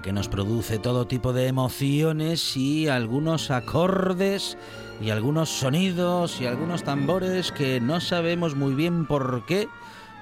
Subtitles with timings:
[0.00, 4.56] Que nos produce todo tipo de emociones y algunos acordes
[5.00, 9.68] y algunos sonidos y algunos tambores que no sabemos muy bien por qué,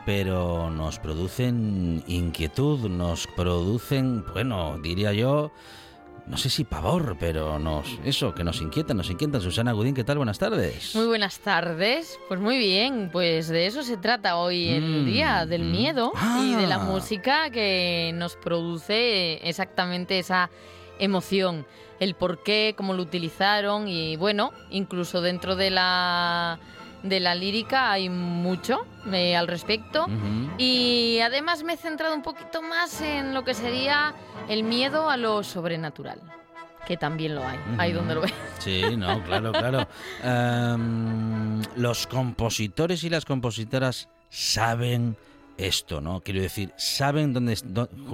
[0.05, 5.53] pero nos producen inquietud, nos producen, bueno, diría yo,
[6.27, 9.41] no sé si pavor, pero nos, eso, que nos inquieta, nos inquieta.
[9.41, 10.19] Susana Gudín, ¿qué tal?
[10.19, 10.95] Buenas tardes.
[10.95, 12.19] Muy buenas tardes.
[12.29, 15.71] Pues muy bien, pues de eso se trata hoy el mm, día, del mm.
[15.71, 16.85] miedo y de la ah.
[16.85, 20.51] música que nos produce exactamente esa
[20.99, 21.67] emoción,
[21.99, 26.59] el por qué, cómo lo utilizaron y bueno, incluso dentro de la
[27.03, 30.07] de la lírica hay mucho eh, al respecto.
[30.59, 34.15] Y además me he centrado un poquito más en lo que sería
[34.49, 36.21] el miedo a lo sobrenatural.
[36.87, 38.35] Que también lo hay, ahí donde lo ves.
[38.59, 39.87] Sí, no, claro, claro.
[40.25, 45.17] Em, los compositores y las compositoras saben
[45.61, 46.21] esto, ¿no?
[46.21, 47.57] Quiero decir, saben dónde,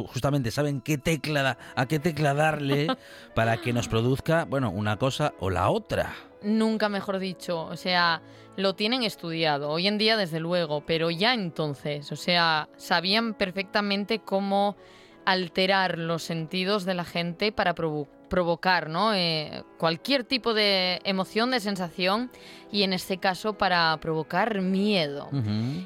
[0.09, 2.89] justamente saben qué tecla, a qué tecla darle
[3.35, 6.15] para que nos produzca, bueno, una cosa o la otra.
[6.47, 8.23] Nunca mejor dicho, o sea,
[8.57, 14.21] lo tienen estudiado, hoy en día desde luego, pero ya entonces, o sea, sabían perfectamente
[14.21, 14.77] cómo
[15.25, 19.13] alterar los sentidos de la gente para provocar ¿no?
[19.13, 22.31] Eh, cualquier tipo de emoción, de sensación,
[22.71, 25.29] y en este caso para provocar miedo.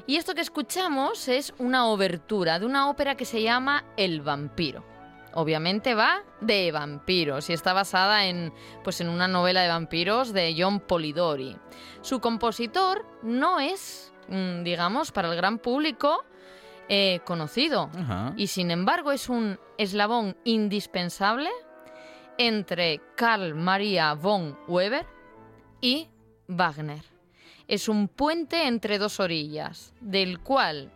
[0.05, 4.90] Y esto que escuchamos es una obertura de una ópera que se llama El vampiro
[5.33, 8.53] obviamente va de vampiros y está basada en,
[8.83, 11.57] pues en una novela de vampiros de John Polidori.
[12.01, 16.25] Su compositor no es, mm, digamos, para el gran público
[16.89, 17.89] eh, conocido
[18.35, 21.49] y sin embargo es un eslabón indispensable
[22.37, 25.05] entre Carl Maria von Weber
[25.79, 26.09] y
[26.47, 27.03] Wagner.
[27.67, 30.91] Es un puente entre dos orillas, del cual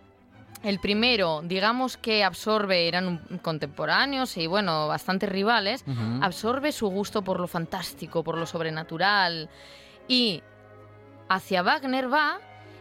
[0.65, 5.85] el primero, digamos que absorbe, eran contemporáneos y bueno, bastante rivales,
[6.21, 9.47] absorbe su gusto por lo fantástico, por lo sobrenatural
[10.07, 10.41] y
[11.29, 12.39] hacia Wagner va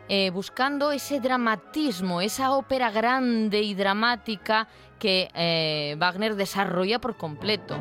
[0.09, 4.67] eh, buscando ese dramatismo, esa ópera grande y dramática
[4.99, 7.77] que eh, Wagner desarrolla por completo.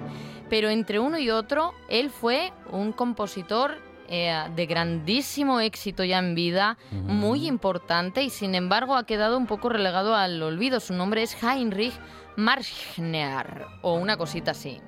[0.50, 3.78] Pero entre uno y otro, él fue un compositor
[4.16, 9.48] eh, de grandísimo éxito ya en vida, muy importante y sin embargo ha quedado un
[9.48, 10.80] poco relegado al olvido.
[10.80, 11.96] Su nombre es Heinrich
[12.36, 14.80] Marschner o una cosita así.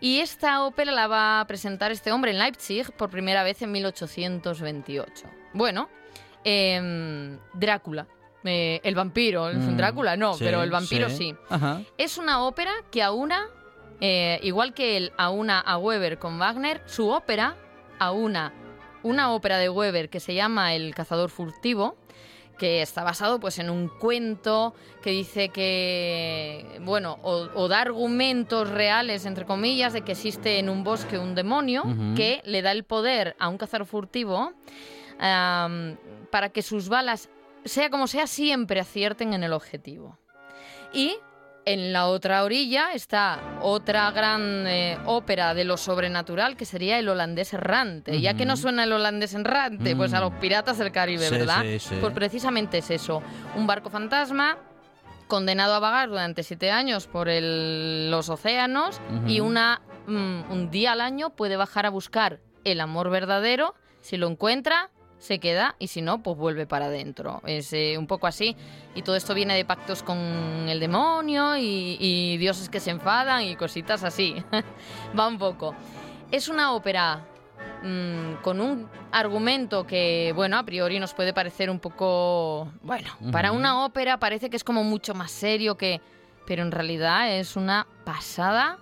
[0.00, 3.70] Y esta ópera la va a presentar este hombre en Leipzig por primera vez en
[3.70, 5.28] 1828.
[5.52, 5.88] Bueno,
[6.42, 8.08] em, Drácula.
[8.42, 11.36] Eh, el vampiro, mm, Drácula no, pero el vampiro sí.
[11.98, 13.46] Es una ópera que aúna,
[14.00, 17.54] eh, igual que él aúna a Weber con Wagner, su ópera
[18.00, 18.52] aúna
[19.02, 21.96] una ópera de Weber que se llama El cazador furtivo,
[22.58, 29.26] que está basado pues en un cuento que dice que bueno o, da argumentos reales
[29.26, 31.82] entre comillas de que existe en un bosque un demonio
[32.14, 34.52] que le da el poder a un cazador furtivo
[35.18, 37.30] para que sus balas
[37.64, 40.18] sea como sea siempre acierten en el objetivo.
[40.92, 41.16] Y
[41.64, 47.08] en la otra orilla está otra gran eh, ópera de lo sobrenatural que sería el
[47.08, 48.20] holandés errante.
[48.20, 51.64] Ya que no suena el holandés errante, pues a los piratas del Caribe, ¿verdad?
[52.00, 53.22] Pues precisamente es eso.
[53.56, 54.58] Un barco fantasma
[55.28, 61.00] condenado a vagar durante siete años por los océanos y una, mm, un día al
[61.00, 63.74] año puede bajar a buscar el amor verdadero.
[64.00, 64.90] Si lo encuentra,
[65.22, 67.40] se queda y si no, pues vuelve para adentro.
[67.46, 68.56] Es eh, un poco así.
[68.94, 73.56] Y todo esto viene de pactos con el demonio y, dioses que se enfadan y
[73.56, 74.34] cositas así.
[75.18, 75.74] Va un poco.
[76.30, 77.24] Es una ópera
[77.82, 82.72] mm, con un argumento que, bueno, a priori nos puede parecer un poco...
[82.82, 86.00] Bueno, para una ópera parece que es como mucho más serio que...
[86.44, 88.78] Pero en realidad es una pasada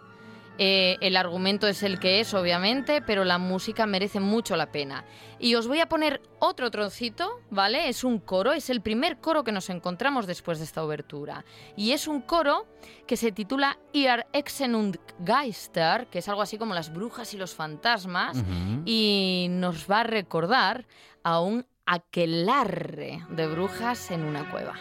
[0.63, 5.07] Eh, el argumento es el que es, obviamente, pero la música merece mucho la pena.
[5.39, 7.89] Y os voy a poner otro trocito, ¿vale?
[7.89, 11.47] Es un coro, es el primer coro que nos encontramos después de esta obertura.
[11.77, 12.67] Y es un coro
[13.07, 17.39] que se titula Ihr Exen und Geister, que es algo así como las brujas y
[17.39, 18.37] los fantasmas,
[18.85, 20.87] y nos va a recordar
[21.25, 24.75] a un aquelarre de brujas en una cueva.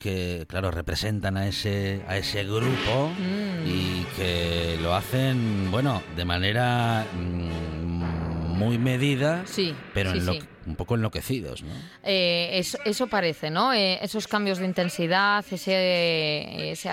[0.00, 3.66] Que, claro, representan a ese, a ese grupo Mm.
[3.68, 10.46] y que lo hacen, bueno, de manera mm, muy medida, Sí, pero sí, enlo- sí.
[10.66, 11.72] un poco enloquecidos, ¿no?
[12.02, 13.72] Eh, eso, eso parece, ¿no?
[13.74, 16.90] Eh, esos cambios de intensidad, ese, ese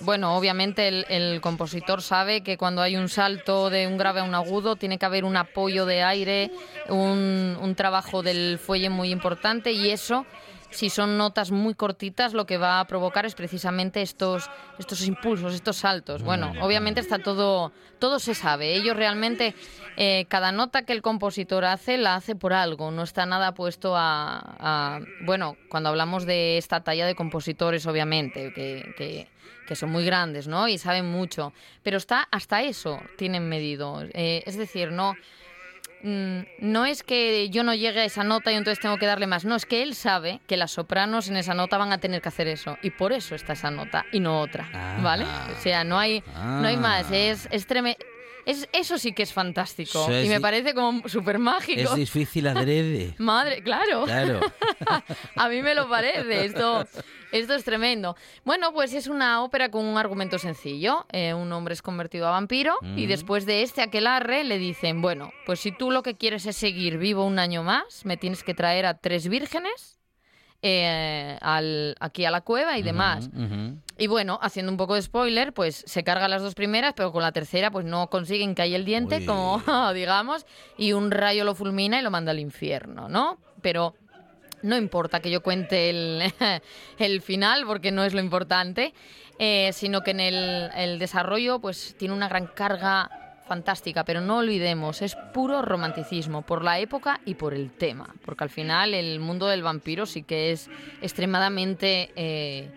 [0.00, 4.24] bueno, obviamente el, el compositor sabe que cuando hay un salto de un grave a
[4.24, 6.50] un agudo tiene que haber un apoyo de aire,
[6.88, 10.26] un, un trabajo del fuelle muy importante y eso,
[10.70, 15.54] si son notas muy cortitas, lo que va a provocar es precisamente estos, estos impulsos,
[15.54, 16.22] estos saltos.
[16.22, 18.74] Bueno, obviamente está todo, todo se sabe.
[18.74, 19.54] Ellos realmente,
[19.96, 22.90] eh, cada nota que el compositor hace, la hace por algo.
[22.90, 28.52] No está nada puesto a, a- bueno, cuando hablamos de esta talla de compositores, obviamente,
[28.52, 29.28] que, que-
[29.66, 30.66] que son muy grandes, ¿no?
[30.66, 31.52] Y saben mucho.
[31.84, 34.02] Pero está hasta eso tienen medido.
[34.14, 35.16] Eh, es decir, no mm,
[36.02, 39.44] no es que yo no llegue a esa nota y entonces tengo que darle más.
[39.44, 42.28] No, es que él sabe que las sopranos en esa nota van a tener que
[42.28, 42.78] hacer eso.
[42.82, 44.68] Y por eso está esa nota y no otra.
[45.02, 45.24] ¿Vale?
[45.26, 45.48] Ah.
[45.56, 47.06] O sea, no hay, no hay más.
[47.10, 47.16] Ah.
[47.16, 47.96] Es, es treme-
[48.46, 50.06] Es, eso sí que es fantástico.
[50.22, 51.80] Y me parece como súper mágico.
[51.80, 53.14] Es difícil adrede.
[53.18, 54.04] Madre, claro.
[54.04, 54.40] Claro.
[55.36, 56.86] A mí me lo parece, esto,
[57.32, 58.16] esto es tremendo.
[58.44, 61.06] Bueno, pues es una ópera con un argumento sencillo.
[61.12, 63.08] Eh, un hombre es convertido a vampiro y Mm.
[63.08, 66.98] después de este aquelarre le dicen, bueno, pues si tú lo que quieres es seguir
[66.98, 69.98] vivo un año más, me tienes que traer a tres vírgenes
[70.62, 73.30] eh, al- aquí a la cueva y demás.
[73.98, 77.22] Y bueno, haciendo un poco de spoiler, pues se carga las dos primeras, pero con
[77.22, 79.26] la tercera pues no consiguen que haya el diente, Uy.
[79.26, 79.60] como
[79.94, 80.46] digamos,
[80.78, 83.38] y un rayo lo fulmina y lo manda al infierno, ¿no?
[83.62, 83.94] Pero
[84.62, 86.32] no importa que yo cuente el,
[86.98, 88.92] el final, porque no es lo importante,
[89.38, 93.10] eh, sino que en el, el desarrollo pues tiene una gran carga
[93.54, 98.44] fantástica, pero no olvidemos, es puro romanticismo por la época y por el tema, porque
[98.44, 100.70] al final el mundo del vampiro sí que es
[101.02, 102.70] extremadamente eh,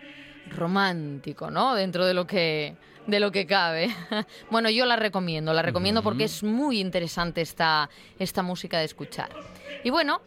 [0.50, 1.76] romántico, ¿no?
[1.76, 2.74] Dentro de lo que
[3.06, 3.88] de lo que cabe.
[4.50, 9.28] Bueno, yo la recomiendo, la recomiendo porque es muy interesante esta, esta música de escuchar.
[9.84, 10.22] Y bueno,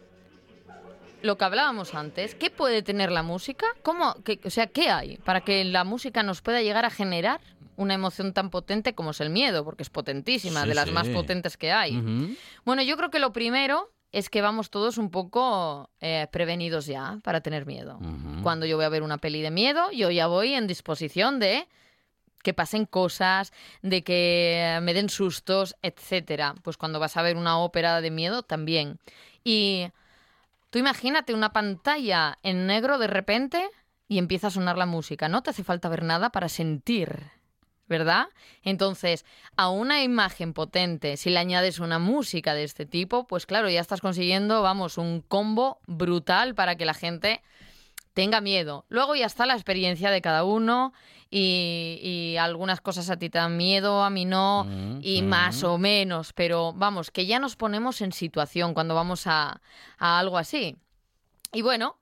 [1.20, 3.66] lo que hablábamos antes, ¿qué puede tener la música?
[3.82, 7.40] ¿Cómo, qué- o sea, ¿qué hay para que la música nos pueda llegar a generar
[7.78, 9.64] una emoción tan potente como es el miedo?
[9.64, 10.90] Porque es potentísima, Sí, de las sí.
[10.92, 12.36] más potentes que hay.
[12.64, 17.18] Bueno, yo creo que lo primero es que vamos todos un poco eh, prevenidos ya
[17.22, 17.98] para tener miedo.
[18.42, 21.66] Cuando yo voy a ver una peli de miedo, yo ya voy en disposición de
[22.42, 26.54] que pasen cosas, de que me den sustos, etcétera.
[26.62, 28.98] Pues cuando vas a ver una ópera de miedo también.
[29.44, 29.88] Y
[30.70, 33.68] tú imagínate una pantalla en negro de repente
[34.08, 35.28] y empieza a sonar la música.
[35.28, 37.24] No te hace falta ver nada para sentir,
[37.88, 38.26] ¿verdad?
[38.62, 39.24] Entonces,
[39.56, 43.80] a una imagen potente, si le añades una música de este tipo, pues claro, ya
[43.80, 47.42] estás consiguiendo, vamos, un combo brutal para que la gente
[48.14, 48.84] tenga miedo.
[48.88, 50.92] Luego ya está la experiencia de cada uno
[51.30, 55.26] y, y algunas cosas a ti te dan miedo, a mí no, Mm, y mm.
[55.26, 59.60] más o menos, pero vamos, que ya nos ponemos en situación cuando vamos a,
[59.98, 60.76] a algo así.
[61.52, 61.96] Y bueno,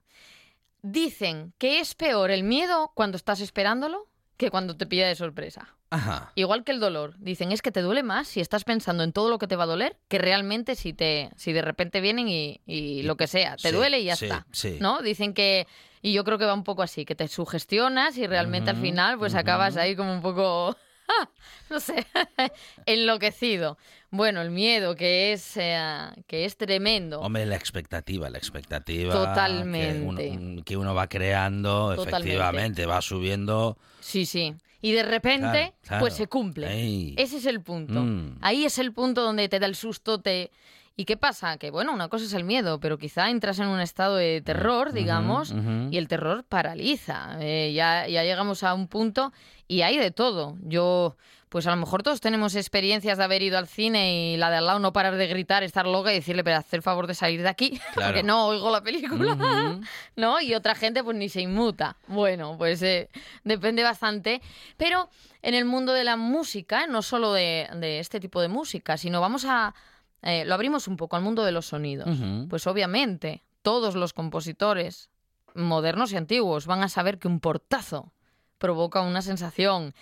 [0.82, 5.75] dicen que es peor el miedo cuando estás esperándolo que cuando te pilla de sorpresa.
[5.90, 6.32] Ajá.
[6.34, 7.14] Igual que el dolor.
[7.18, 9.64] Dicen, es que te duele más si estás pensando en todo lo que te va
[9.64, 13.56] a doler que realmente si te si de repente vienen y, y lo que sea,
[13.56, 14.46] te Sí, duele y ya sí, está.
[14.52, 14.76] sí.
[14.80, 15.00] ¿No?
[15.00, 15.66] Dicen que
[16.02, 18.84] y yo creo que va un poco así, que te sugestionas y realmente al Ujú,
[18.84, 20.76] final pues acabas ahí como un poco
[21.70, 22.04] no sé,
[22.86, 23.78] enloquecido.
[24.10, 25.78] Bueno, el miedo que es eh,
[26.26, 27.20] que es tremendo.
[27.20, 29.12] Hombre, la expectativa, la expectativa.
[29.12, 30.28] Totalmente.
[30.28, 32.08] Que uno, que uno va creando, Totalmente.
[32.10, 33.78] efectivamente, va subiendo.
[34.00, 34.54] Sí, sí.
[34.82, 36.00] Y de repente, Claro, claro.
[36.00, 36.70] pues se cumple.
[36.72, 37.14] Ey.
[37.18, 38.02] Ese es el punto.
[38.02, 38.38] Mm.
[38.40, 40.50] Ahí es el punto donde te da el susto, te...
[40.98, 41.58] ¿Y qué pasa?
[41.58, 44.92] Que bueno, una cosa es el miedo, pero quizá entras en un estado de terror,
[44.92, 45.54] digamos,
[45.90, 47.36] y el terror paraliza.
[47.40, 49.30] Eh, ya, ya llegamos a un punto
[49.68, 50.56] y hay de todo.
[50.62, 51.16] Yo,
[51.56, 54.56] pues a lo mejor todos tenemos experiencias de haber ido al cine y la de
[54.58, 57.40] al lado no parar de gritar, estar loca y decirle, pero hacer favor de salir
[57.40, 58.08] de aquí, Claro.
[58.12, 59.80] porque no oigo la película.
[60.16, 60.40] ¿no?
[60.42, 61.96] Y otra gente pues ni se inmuta.
[62.08, 63.08] Bueno, pues eh,
[63.42, 64.42] depende bastante.
[64.76, 65.08] Pero
[65.40, 69.22] en el mundo de la música, no solo de, de este tipo de música, sino
[69.22, 69.74] vamos a...
[70.20, 72.18] eh, lo abrimos un poco al mundo de los sonidos.
[72.50, 75.08] Pues obviamente todos los compositores
[75.54, 78.12] modernos y antiguos van a saber que un portazo
[78.58, 79.94] provoca una sensación,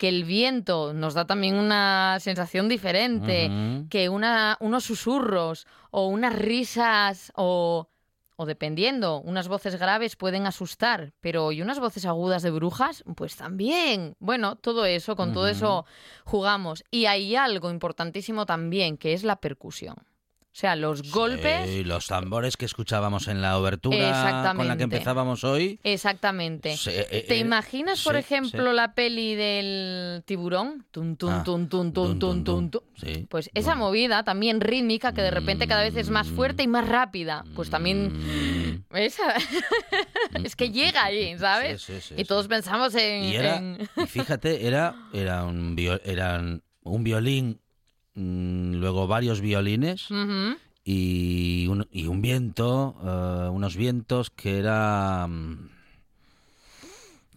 [0.00, 3.50] que el viento nos da también una sensación diferente,
[3.90, 7.86] que una, unos susurros o unas risas o,
[8.36, 13.04] o dependiendo, unas voces graves pueden asustar, pero ¿y unas voces agudas de brujas?
[13.14, 14.16] Pues también.
[14.20, 15.84] Bueno, todo eso, con todo eso
[16.24, 16.82] jugamos.
[16.90, 19.96] Y hay algo importantísimo también, que es la percusión.
[20.52, 21.70] O sea, los golpes...
[21.70, 25.78] Sí, los tambores que escuchábamos en la obertura con la que empezáamos hoy.
[25.84, 26.74] Exactamente.
[26.86, 28.74] Eh, ¿Te eh, imaginas, por sí, ejemplo, sí.
[28.76, 30.84] la peli del tiburón?
[30.90, 32.82] Tun, tun, Ah, tun, tun, tun, tun, tun, tun.
[32.96, 33.26] Sí.
[33.30, 33.86] Pues esa Bueno.
[33.86, 37.70] movida también rítmica que de repente cada vez es más fuerte y más rápida, pues
[37.70, 38.96] también Mm.
[38.96, 39.34] esa
[40.44, 41.80] es que llega ahí, ¿sabes?
[41.82, 46.00] Sí, sí, sí, y todos pensamos en, Y era, en- fíjate, era, era un, vio-
[46.04, 47.60] eran un violín,
[48.14, 50.08] mm, luego varios violines
[50.84, 55.26] y un, y un viento, eh, unos vientos que era...
[55.28, 55.68] mm,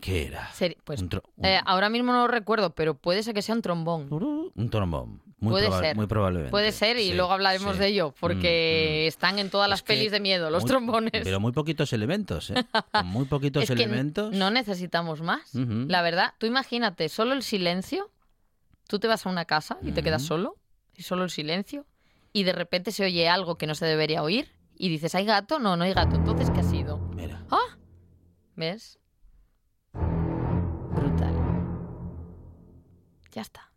[0.02, 0.50] ¿Qué era?
[0.84, 3.56] Pues Un tro- un- eh, ahora mismo no lo recuerdo, pero puede ser que sea
[3.56, 4.08] un trombón.
[4.54, 5.22] Un trombón.
[5.40, 5.96] Muy, Puede ser.
[5.96, 6.52] muy probablemente.
[6.52, 7.80] Puede ser y Sí, luego hablaremos sí.
[7.80, 9.08] de ello, porque Mm, mm.
[9.08, 11.12] están en todas Es las pelis de miedo, los muy- trombones.
[11.24, 12.66] Pero muy poquitos elementos, ¿eh?
[12.92, 14.34] Con muy poquitos es que elementos.
[14.34, 15.52] no necesitamos más.
[15.54, 18.10] La verdad, tú imagínate, solo el silencio.
[18.88, 20.56] Tú te vas a una casa y te quedas solo,
[20.96, 21.86] y solo el silencio,
[22.32, 25.60] y de repente se oye algo que no se debería oír, y dices, ¿hay gato?
[25.60, 26.16] No, no hay gato.
[26.16, 26.98] Entonces, ¿qué ha sido?
[27.16, 27.46] Mira.
[27.52, 27.78] ¡Ah!
[28.56, 29.00] ¿Ves?
[29.94, 31.34] Brutal.
[33.32, 33.72] Ya está.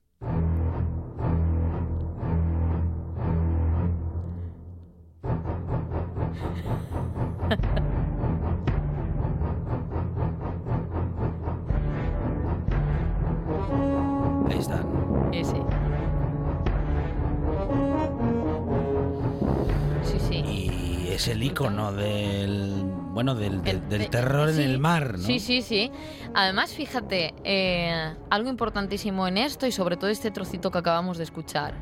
[14.48, 14.86] Ahí están.
[15.32, 15.65] Ese.
[21.16, 22.82] Es el icono del.
[23.12, 25.24] Bueno, del, del- El- del de- terror en el mar, ¿no?
[25.26, 25.90] Sí, sí, sí.
[26.34, 31.24] Además, fíjate, eh, algo importantísimo en esto y sobre todo este trocito que acabamos de
[31.24, 31.74] escuchar.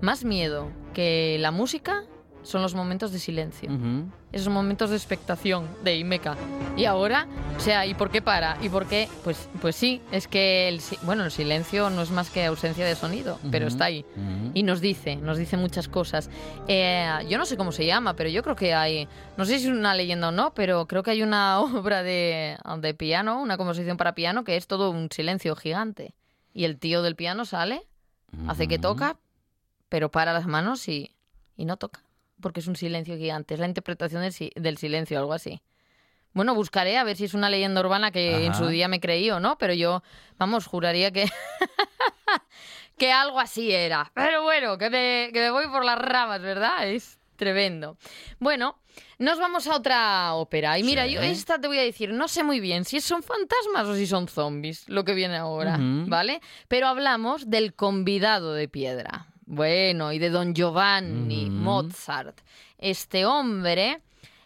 [0.00, 2.04] Más miedo que la música
[2.42, 3.70] son los momentos de silencio.
[3.70, 4.08] Ujú.
[4.32, 6.36] Esos momentos de expectación, de Imeca.
[6.76, 8.56] Y ahora, o sea, ¿y por qué para?
[8.62, 9.08] ¿Y por qué?
[9.24, 12.94] Pues, pues sí, es que, el, bueno, el silencio no es más que ausencia de
[12.94, 14.04] sonido, pero Ujú, está ahí.
[14.16, 14.52] ujú.
[14.54, 16.30] Y nos dice, nos dice muchas cosas.
[16.68, 19.66] Eh, yo no sé cómo se llama, pero yo creo que hay, no sé si
[19.66, 23.56] es una leyenda o no, pero creo que hay una obra de, de piano, una
[23.56, 26.14] composición para piano, que es todo un silencio gigante.
[26.54, 27.82] Y el tío del piano sale,
[28.48, 29.16] hace que toca,
[29.88, 31.16] pero para las manos y,
[31.56, 32.02] y no toca,
[32.40, 33.54] porque es un silencio gigante.
[33.54, 35.60] Es la interpretación del, si- del silencio, algo así.
[36.32, 39.30] Bueno, buscaré a ver si es una leyenda urbana que en su día me creí
[39.30, 40.02] o no, pero yo,
[40.38, 41.24] vamos, juraría que,
[42.98, 44.10] que algo así era.
[44.14, 46.88] Pero bueno, que me, que me voy por las ramas, ¿verdad?
[46.88, 47.96] Es tremendo.
[48.38, 48.76] Bueno,
[49.18, 50.78] nos vamos a otra ópera.
[50.78, 51.12] Y mira, Sí.
[51.14, 54.06] yo esta te voy a decir, no sé muy bien si son fantasmas o si
[54.06, 55.78] son zombies, lo que viene ahora.
[55.80, 56.40] ¿vale?
[56.68, 59.26] Pero hablamos del convidado de piedra.
[59.52, 61.50] Bueno, y de Don Giovanni.
[61.50, 62.38] Mozart.
[62.78, 64.00] Este hombre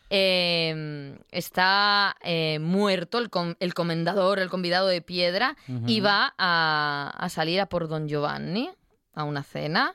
[0.08, 5.56] eh, está eh, muerto, el, com- el comendador, el convidado de piedra,
[5.86, 8.70] y va a, a salir a por Don Giovanni
[9.12, 9.94] a una cena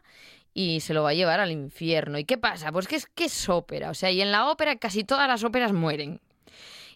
[0.53, 2.19] y se lo va a llevar al infierno.
[2.19, 2.71] ¿Y qué pasa?
[2.71, 3.89] Pues que es, que es ópera.
[3.89, 6.21] O sea, y en la ópera casi todas las óperas mueren.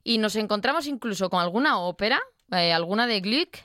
[0.03, 3.57] Y nos encontramos incluso con alguna ópera, eh, alguna de Gluck,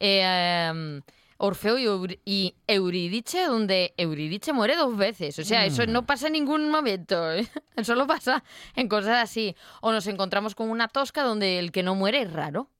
[0.00, 1.00] eh,
[1.44, 5.36] Orfeo y, Eur- y Eurídice, donde Eurídice muere dos veces.
[5.40, 5.90] O sea, eso Mm.
[5.90, 7.32] no pasa en ningún momento.
[7.32, 7.48] ¿eh?
[7.82, 8.44] Solo pasa
[8.76, 9.56] en cosas así.
[9.80, 12.70] O nos encontramos con una tosca donde el que no muere es raro.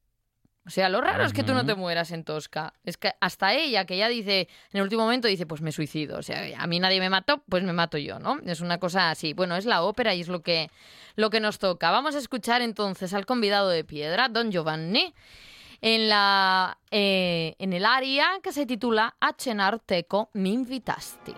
[0.64, 2.72] O sea, lo raro es que tú no te mueras en Tosca.
[2.84, 6.16] Es que hasta ella, que ya dice, en el último momento dice, pues me suicido.
[6.18, 8.38] O sea, a mí nadie me mató, pues me mato yo, ¿no?
[8.46, 9.32] Es una cosa así.
[9.32, 10.70] Bueno, es la ópera y es lo que,
[11.16, 11.90] lo que nos toca.
[11.90, 15.12] Vamos a escuchar entonces al convidado de piedra, Don Giovanni,
[15.82, 21.34] en, la, eh, en el aria que se titula A cenar teco mi invitasti.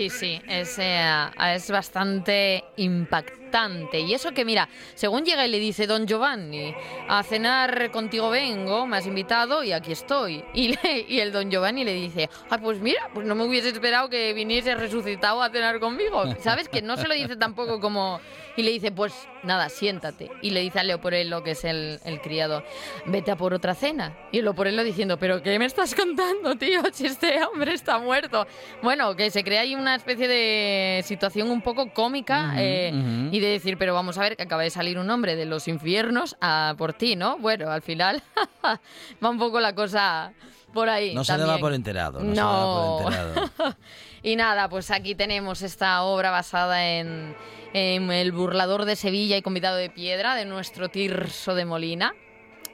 [0.00, 3.29] Sí, sí, es, eh, es bastante impactante.
[3.68, 6.74] Y eso que, mira, según llega y le dice Don Giovanni,
[7.08, 10.44] a cenar contigo vengo, me has invitado y aquí estoy.
[10.54, 13.68] Y, le- y el Don Giovanni le dice, ah, pues mira, pues no me hubiese
[13.70, 16.24] esperado que viniese resucitado a cenar conmigo.
[16.40, 16.68] ¿Sabes?
[16.68, 18.20] Que no se lo dice tampoco como...
[18.56, 20.28] Y le dice, pues nada, siéntate.
[20.42, 22.64] Y le dice a Leoporello, que es el, el criado,
[23.06, 24.14] vete a por otra cena.
[24.32, 26.82] Y Leoporello diciendo, ¿pero qué me estás contando, tío?
[26.92, 28.46] Si este hombre está muerto.
[28.82, 32.92] Bueno, que se crea ahí una especie de situación un poco cómica eh,
[33.30, 35.68] y de decir, pero vamos a ver que acaba de salir un hombre de los
[35.68, 37.38] infiernos a por ti, ¿no?
[37.38, 38.22] Bueno, al final
[39.24, 40.32] va un poco la cosa
[40.72, 41.14] por ahí.
[41.14, 41.60] No se daba también.
[41.60, 42.20] por enterado.
[42.20, 42.52] No, se No.
[42.52, 43.76] daba por enterado.
[44.22, 47.34] Y nada, pues aquí tenemos esta obra basada en,
[47.72, 52.14] en El burlador de Sevilla y convidado de piedra de nuestro Tirso de Molina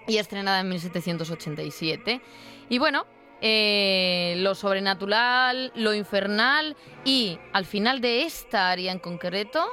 [0.08, 2.20] y estrenada en 1787.
[2.68, 3.06] Y bueno,
[3.40, 9.64] eh, lo sobrenatural, lo infernal y al final de esta área en concreto,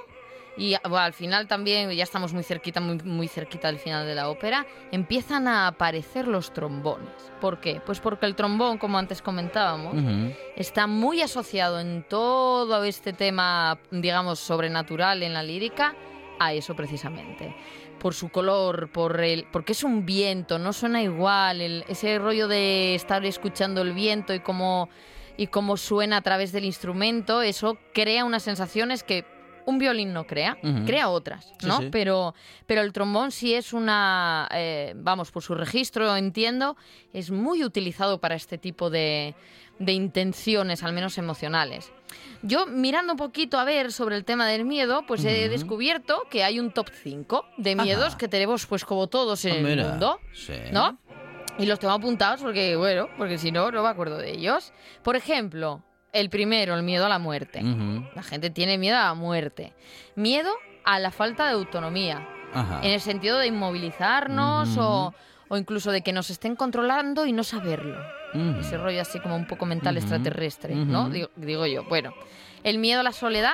[0.58, 4.16] y bueno, al final también, ya estamos muy cerquita, muy, muy cerquita del final de
[4.16, 7.10] la ópera, empiezan a aparecer los trombones.
[7.42, 7.82] ¿Por qué?
[7.86, 9.96] Pues porque el trombón, como antes comentábamos,
[10.56, 15.96] está muy asociado en todo este tema, digamos, sobrenatural en la lírica,
[16.40, 17.56] a eso precisamente.
[18.00, 22.48] Por su color, por el, porque es un viento, no suena igual, el- ese rollo
[22.48, 24.90] de estar escuchando el viento y cómo,
[25.38, 29.26] y cómo suena a través del instrumento, eso crea unas sensaciones que
[29.66, 31.80] un violín no crea, crea otras, ¿no?
[31.80, 31.90] sí.
[31.92, 32.34] Pero,
[32.66, 36.76] pero el trombón sí es una, eh, vamos, por su registro entiendo,
[37.14, 39.36] es muy utilizado para este tipo de,
[39.80, 41.92] de intenciones, al menos emocionales.
[42.42, 46.44] Yo mirando un poquito a ver sobre el tema del miedo, pues he descubierto que
[46.44, 48.18] hay un top 5 de miedos Ajá.
[48.18, 50.54] que tenemos pues como todos en Ah, el mundo, sí.
[50.72, 50.98] ¿no?
[51.58, 54.74] Y los tengo apuntados porque, bueno, porque si no, no me acuerdo de ellos.
[55.04, 57.60] Por ejemplo, el primero, el miedo a la muerte.
[57.64, 58.08] Ujú.
[58.16, 59.74] La gente tiene miedo a la muerte.
[60.16, 60.52] Miedo
[60.86, 62.26] a la falta de autonomía.
[62.54, 62.80] Ajá.
[62.84, 64.82] En el sentido de inmovilizarnos Ujú.
[64.82, 65.14] o,
[65.50, 67.98] o incluso de que nos estén controlando y no saberlo.
[68.60, 71.08] Ese rollo así como un poco mental extraterrestre, ¿no?
[71.36, 71.84] Digo yo.
[71.84, 72.14] Bueno,
[72.64, 73.54] el miedo a la soledad,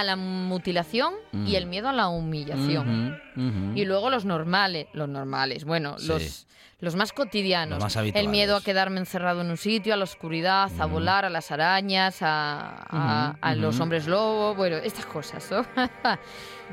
[0.00, 1.46] a la mutilación Mm.
[1.46, 3.18] y el miedo a la humillación.
[3.36, 3.72] Ujú, ujú.
[3.78, 6.08] Y luego los normales, los normales, bueno, Sí.
[6.08, 6.46] los,
[6.80, 7.78] los más cotidianos.
[7.82, 10.90] Los más el miedo a quedarme encerrado en un sitio, a la oscuridad, a Mm.
[10.92, 15.50] volar, a las arañas, a, a- los hombres lobo, bueno, estas cosas.
[15.50, 15.64] ¿no?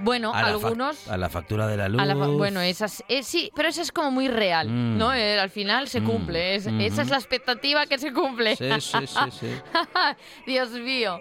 [0.03, 1.07] bueno, A la algunos...
[1.07, 2.01] a la factura de la luz.
[2.05, 4.97] la bueno, esas, eh, sí, pero eso es como muy real, Mm.
[4.97, 5.13] ¿no?
[5.13, 8.55] Eh, al final se Mm, cumple, es- esa es la expectativa que se cumple.
[8.57, 9.47] Sí, sí, sí, sí.
[10.45, 11.19] Dios mío.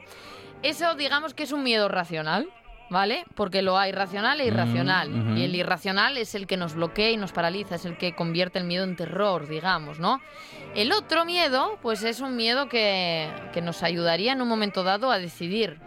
[0.63, 2.49] Eso digamos que es un miedo racional,
[2.91, 3.25] ¿vale?
[3.35, 5.11] Porque lo hay racional e irracional.
[5.11, 5.39] Mm, ujú.
[5.39, 8.59] Y el irracional es el que nos bloquea y nos paraliza, es el que convierte
[8.59, 10.21] el miedo en terror, digamos, ¿no?
[10.75, 15.11] El otro miedo, pues es un miedo que, que nos ayudaría en un momento dado
[15.11, 15.79] a decidir,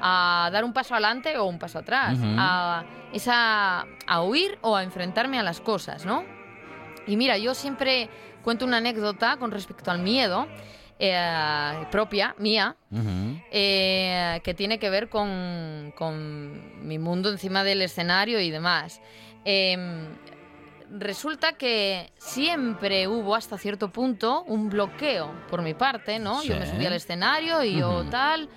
[0.00, 2.36] a dar un paso adelante o un paso atrás, Ujú.
[2.38, 6.24] a, esa, a huir o a enfrentarme a las cosas, ¿no?
[7.06, 8.10] Y mira, yo siempre
[8.42, 10.46] cuento una anécdota con respecto al miedo
[10.98, 12.76] eh, propia, mía,
[13.50, 19.00] eh, que tiene que ver con, con mi mundo encima del escenario y demás.
[19.44, 20.06] Em,
[20.90, 26.42] resulta que siempre hubo hasta cierto punto un bloqueo por mi parte, ¿no?
[26.42, 26.72] Yo me Sí.
[26.72, 28.48] subí al escenario y yo tal,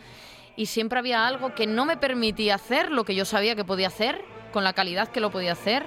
[0.55, 3.87] y siempre había algo que no me permitía hacer lo que yo sabía que podía
[3.87, 5.85] hacer, con la calidad que lo podía hacer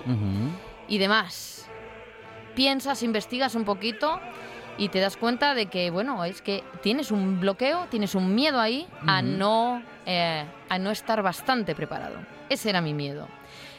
[0.88, 1.68] y demás.
[2.54, 4.20] Piensas, investigas un poquito
[4.78, 8.60] y te das cuenta de que, bueno, es que tienes un bloqueo, tienes un miedo
[8.60, 12.16] ahí a, no, eh, a no estar bastante preparado.
[12.48, 13.28] Ese era mi miedo.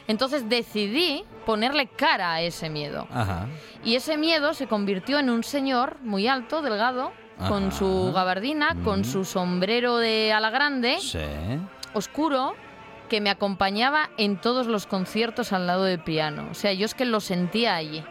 [0.08, 3.06] Entonces decidí ponerle cara a ese miedo.
[3.12, 3.46] Ajá.
[3.84, 7.12] Y ese miedo se convirtió en un señor muy alto, delgado,
[7.48, 11.18] con su gabardina, con su sombrero de ala grande, Sí.
[11.92, 12.54] oscuro
[13.10, 16.48] que me acompañaba en todos los conciertos al lado del piano.
[16.50, 18.02] O sea, yo es que lo sentía allí.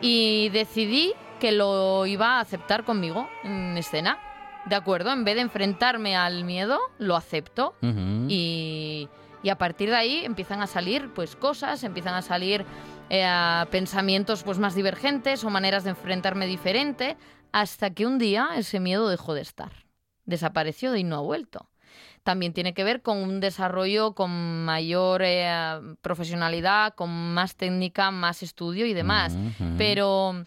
[0.00, 1.14] Y decidí
[1.44, 4.18] que lo iba a aceptar conmigo en escena.
[4.64, 7.74] De acuerdo, en vez de enfrentarme al miedo, lo acepto.
[7.82, 8.28] Ujú.
[8.30, 9.10] Y,
[9.42, 12.64] y a partir de ahí empiezan a salir pues cosas, empiezan a salir
[13.10, 13.30] eh,
[13.70, 17.18] pensamientos pues más divergentes o maneras de enfrentarme diferente,
[17.52, 19.84] hasta que un día ese miedo dejó de estar.
[20.24, 21.68] Desapareció y no ha vuelto.
[22.22, 28.42] También tiene que ver con un desarrollo con mayor eh, profesionalidad, con más técnica, más
[28.42, 29.34] estudio y demás.
[29.34, 29.74] Ujú.
[29.76, 30.42] Pero,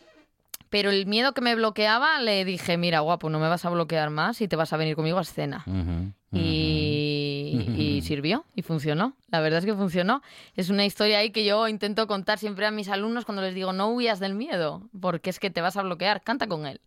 [0.69, 4.09] pero el miedo que me bloqueaba, le dije, mira, guapo, no me vas a bloquear
[4.09, 5.63] más y te vas a venir conmigo a escena.
[6.31, 9.13] Y, y sirvió y funcionó.
[9.29, 10.21] La verdad es que funcionó.
[10.55, 13.73] Es una historia ahí que yo intento contar siempre a mis alumnos cuando les digo
[13.73, 16.81] no huyas del miedo, porque es que te vas a bloquear, canta con él.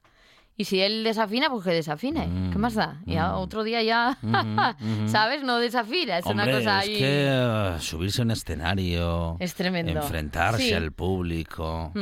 [0.57, 2.29] Y si él desafina, pues que desafine.
[2.53, 3.01] ¿Qué más da?
[3.07, 3.37] Ya Mm.
[3.37, 5.09] otro día ya, ujú.
[5.09, 5.43] ¿sabes?
[5.43, 6.19] No desafina.
[6.19, 6.99] Es Hombre, una cosa es ahí.
[6.99, 9.93] que uh, subirse a un escenario, Es tremendo.
[10.03, 10.73] enfrentarse Sí.
[10.75, 11.93] al público.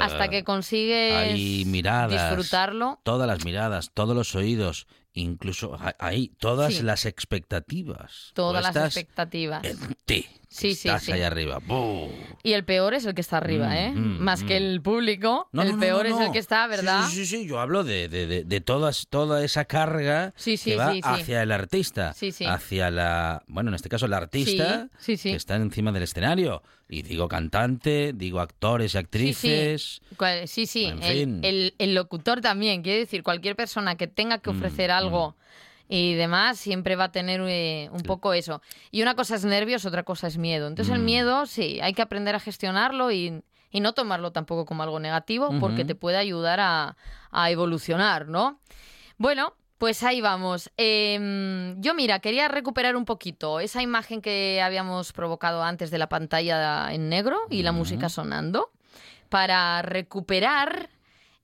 [0.00, 3.00] Hasta eh, que consigues hay miradas, disfrutarlo.
[3.02, 6.82] todas las miradas, todos los oídos, incluso hay todas Sí.
[6.82, 8.30] las expectativas.
[8.34, 9.64] Todas las expectativas.
[9.64, 10.26] en ti.
[10.48, 11.12] Sí, sí, estás sí.
[11.12, 11.60] ahí arriba.
[12.42, 13.92] Y el peor es el que está arriba, Mm, ¿eh?
[13.94, 14.46] mm, Más mm.
[14.46, 15.48] que el público.
[15.52, 17.06] No, el no, peor no, es el que está, ¿verdad?
[17.08, 20.92] Sí, sí, sí, yo hablo de, de, de, de todas, toda esa carga que va
[21.04, 22.14] hacia el artista,
[22.46, 26.62] hacia la, bueno, en este caso el artista que está encima del escenario.
[26.92, 30.02] Y digo cantante, digo actores y actrices.
[30.44, 30.84] Sí, sí.
[30.84, 31.40] En el, fin.
[31.42, 32.82] el- el locutor también.
[32.82, 35.34] Quiere decir, cualquier persona que tenga que Mm, ofrecer algo
[35.88, 38.60] y demás siempre va a tener eh, un poco eso.
[38.90, 40.66] Y una cosa es nervios, otra cosa es miedo.
[40.68, 41.04] Entonces, el Mm.
[41.06, 45.48] miedo, sí, hay que aprender a gestionarlo y, y no tomarlo tampoco como algo negativo
[45.58, 46.98] porque te puede ayudar a,
[47.30, 48.60] a evolucionar, ¿no?
[49.16, 49.54] Bueno.
[49.82, 50.70] Pues ahí vamos.
[50.76, 56.08] Em, yo, mira, quería recuperar un poquito esa imagen que habíamos provocado antes de la
[56.08, 58.70] pantalla en negro y la música sonando
[59.28, 60.88] para recuperar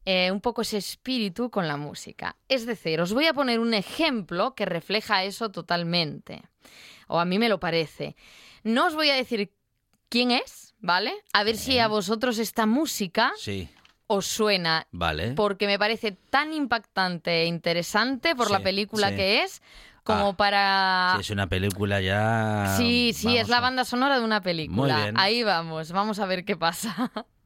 [0.05, 2.37] eh, un poco ese espíritu con la música.
[2.49, 6.45] Es decir, os voy a poner un ejemplo que refleja eso totalmente.
[7.09, 8.15] O a mí me lo parece.
[8.63, 9.53] No os voy a decir
[10.09, 11.13] quién es, ¿vale?
[11.33, 13.69] A ver si a vosotros esta música Sí,
[14.09, 14.87] os suena.
[14.91, 15.33] vale.
[15.35, 19.15] Porque me parece tan impactante e interesante por la película sí.
[19.17, 19.63] que es,
[20.03, 21.13] como Ah, para...
[21.17, 22.75] Sí, es una película ya...
[22.77, 24.95] Sí, sí, es la a- banda sonora de una película.
[24.95, 25.19] Muy bien.
[25.19, 27.13] Ahí vamos, vamos a ver qué pasa.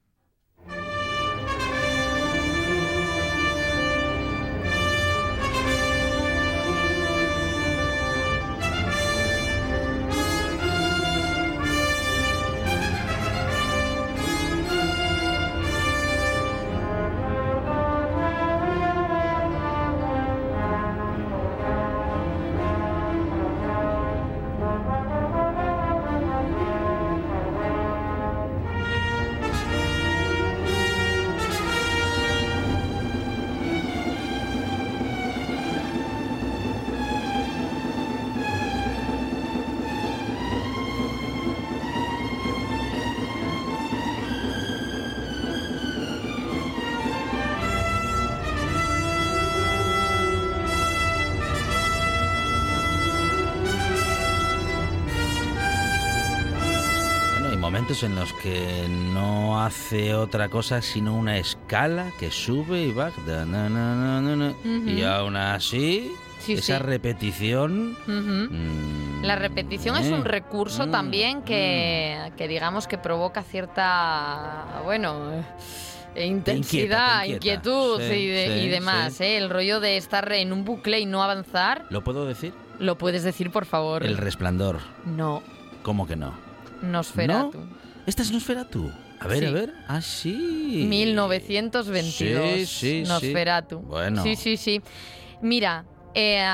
[57.93, 63.21] momentos en los que no hace otra cosa sino una escala que sube y baja.
[63.27, 64.91] da, na, na, na, na, na.
[64.91, 66.83] Y aún así, Sí, esa sí.
[66.83, 67.97] repetición.
[68.07, 74.81] Mm, La repetición es un eh, recurso mm, también que, que digamos que provoca cierta,
[74.85, 75.31] bueno,
[76.15, 77.27] eh, intensidad, te inquieta.
[77.27, 79.15] inquietud Sí, y, de- sí, y demás.
[79.15, 79.25] sí.
[79.25, 79.37] ¿eh?
[79.37, 82.53] El rollo de estar en un bucle y no avanzar, ¿Lo puedo decir?
[82.79, 84.03] lo puedes decir por favor.
[84.05, 84.79] El resplandor.
[85.05, 85.43] No,
[85.83, 86.33] ¿Cómo que no?
[86.83, 87.59] Nosferatu.
[88.07, 88.91] ¿Esta es Nosferatu?
[89.21, 89.45] A ver, Sí.
[89.47, 89.75] a ver.
[89.87, 90.87] Ah, sí.
[90.89, 92.15] 1922.
[92.15, 93.09] Sí, sí, sí.
[93.09, 93.79] Nosferatu.
[93.81, 94.23] Bueno.
[94.23, 94.83] Sí, sí, sí.
[95.41, 96.45] Mira, eh,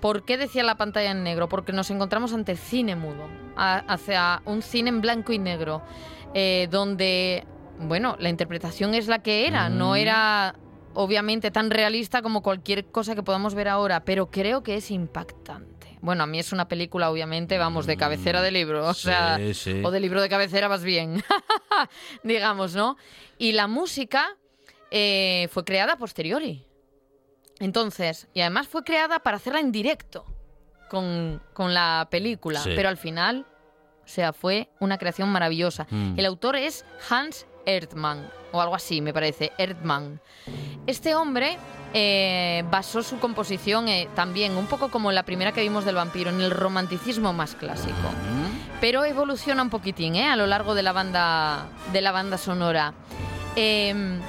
[0.00, 1.48] ¿por qué decía la pantalla en negro?
[1.48, 5.82] Porque nos encontramos ante el cine mudo, a- hacia un cine en blanco y negro,
[6.34, 7.44] eh, donde,
[7.80, 9.96] bueno, la interpretación es la que era, no Mm.
[9.96, 10.54] era
[10.94, 15.77] obviamente tan realista como cualquier cosa que podamos ver ahora, pero creo que es impactante.
[16.00, 19.38] Bueno, a mí es una película, obviamente, vamos, de cabecera de libro, o Sí, sea,
[19.54, 19.82] sí.
[19.84, 21.22] o de libro de cabecera más bien,
[22.22, 22.96] digamos, ¿no?
[23.38, 24.36] Y la música
[24.90, 26.64] eh, fue creada posteriori.
[27.60, 30.24] Entonces, y además fue creada para hacerla en directo
[30.88, 32.70] con, con la película, Sí.
[32.76, 33.46] pero al final,
[34.04, 35.86] o sea, fue una creación maravillosa.
[35.90, 36.18] Mm.
[36.18, 40.20] El autor es Hans Erdmann, o algo así, me parece, Erdmann.
[40.86, 41.58] Este hombre
[41.94, 46.30] eh, basó su composición eh, también, un poco como la primera que vimos del vampiro,
[46.30, 48.08] en el romanticismo más clásico
[48.80, 50.28] pero evoluciona un poquitín ¿eh?
[50.28, 52.94] a lo largo de la banda de la banda sonora.
[53.56, 54.20] Em,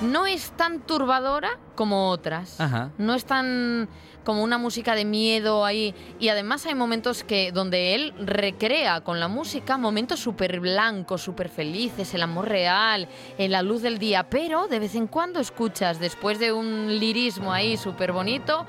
[0.00, 2.60] no es tan turbadora como otras.
[2.60, 2.90] Ajá.
[2.98, 3.88] No es tan
[4.26, 5.94] como una música de miedo ahí.
[6.18, 11.48] Y además hay momentos que donde él recrea con la música momentos súper blancos, súper
[11.48, 13.08] felices, el amor real,
[13.38, 14.28] en la luz del día.
[14.28, 18.66] Pero de vez en cuando escuchas, después de un lirismo ahí súper bonito,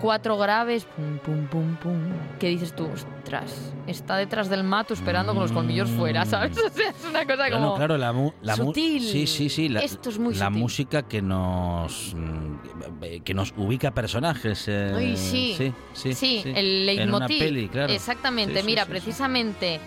[0.00, 1.98] cuatro graves, pum, pum, pum, pum.
[2.38, 6.56] Que dices tú, ostras, está detrás del mato esperando con los colmillos fuera, ¿sabes?
[6.64, 7.74] O sea, es una cosa Bueno, como...
[7.76, 9.02] claro, la, mu- la mu- sutil.
[9.02, 9.68] Sí, sí, sí.
[9.68, 10.60] La, Esto es muy la sutil.
[10.60, 14.66] música que nos mm, que nos ubica personajes.
[14.68, 15.54] eh, Ay, sí.
[15.56, 16.52] sí, sí, Sí, sí.
[16.54, 17.38] el leitmotiv.
[17.38, 17.92] peli, claro.
[17.92, 18.60] Exactamente.
[18.60, 19.80] Sí, Mira, precisamente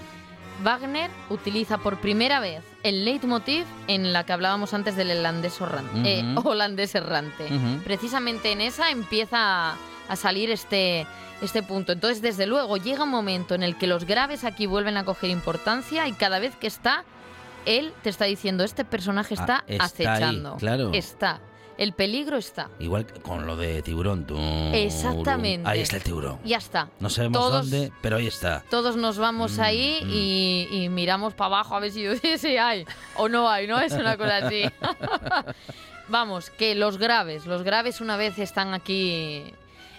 [0.64, 6.06] Wagner utiliza por primera vez el leitmotiv en la que hablábamos antes del holandés, orran-
[6.06, 7.48] eh, holandés errante.
[7.84, 9.74] Precisamente en esa empieza
[10.10, 11.06] a, salir este,
[11.42, 11.92] este punto.
[11.92, 15.30] Entonces, desde luego, llega un momento en el que los graves aquí vuelven a coger
[15.30, 17.04] importancia y cada vez que está,
[17.66, 20.56] él te está diciendo, este personaje está, Ah, está ahí, acechando.
[20.58, 20.92] claro.
[20.94, 21.40] Está.
[21.76, 22.70] El peligro está.
[22.80, 24.28] Igual con lo de tiburón.
[24.28, 24.38] tú,
[24.74, 25.68] Exactamente.
[25.68, 26.38] Ahí está el tiburón.
[26.46, 26.90] Ya está.
[27.00, 28.64] No sabemos Todos- dónde, pero ahí está.
[28.70, 30.10] todos nos vamos Mm, ahí mm.
[30.12, 31.92] y, y miramos para abajo a ver
[32.38, 32.86] si hay
[33.16, 33.80] o no hay, ¿no?
[33.80, 34.66] Es una cosa así.
[36.08, 39.44] vamos, que los graves, los graves una vez están aquí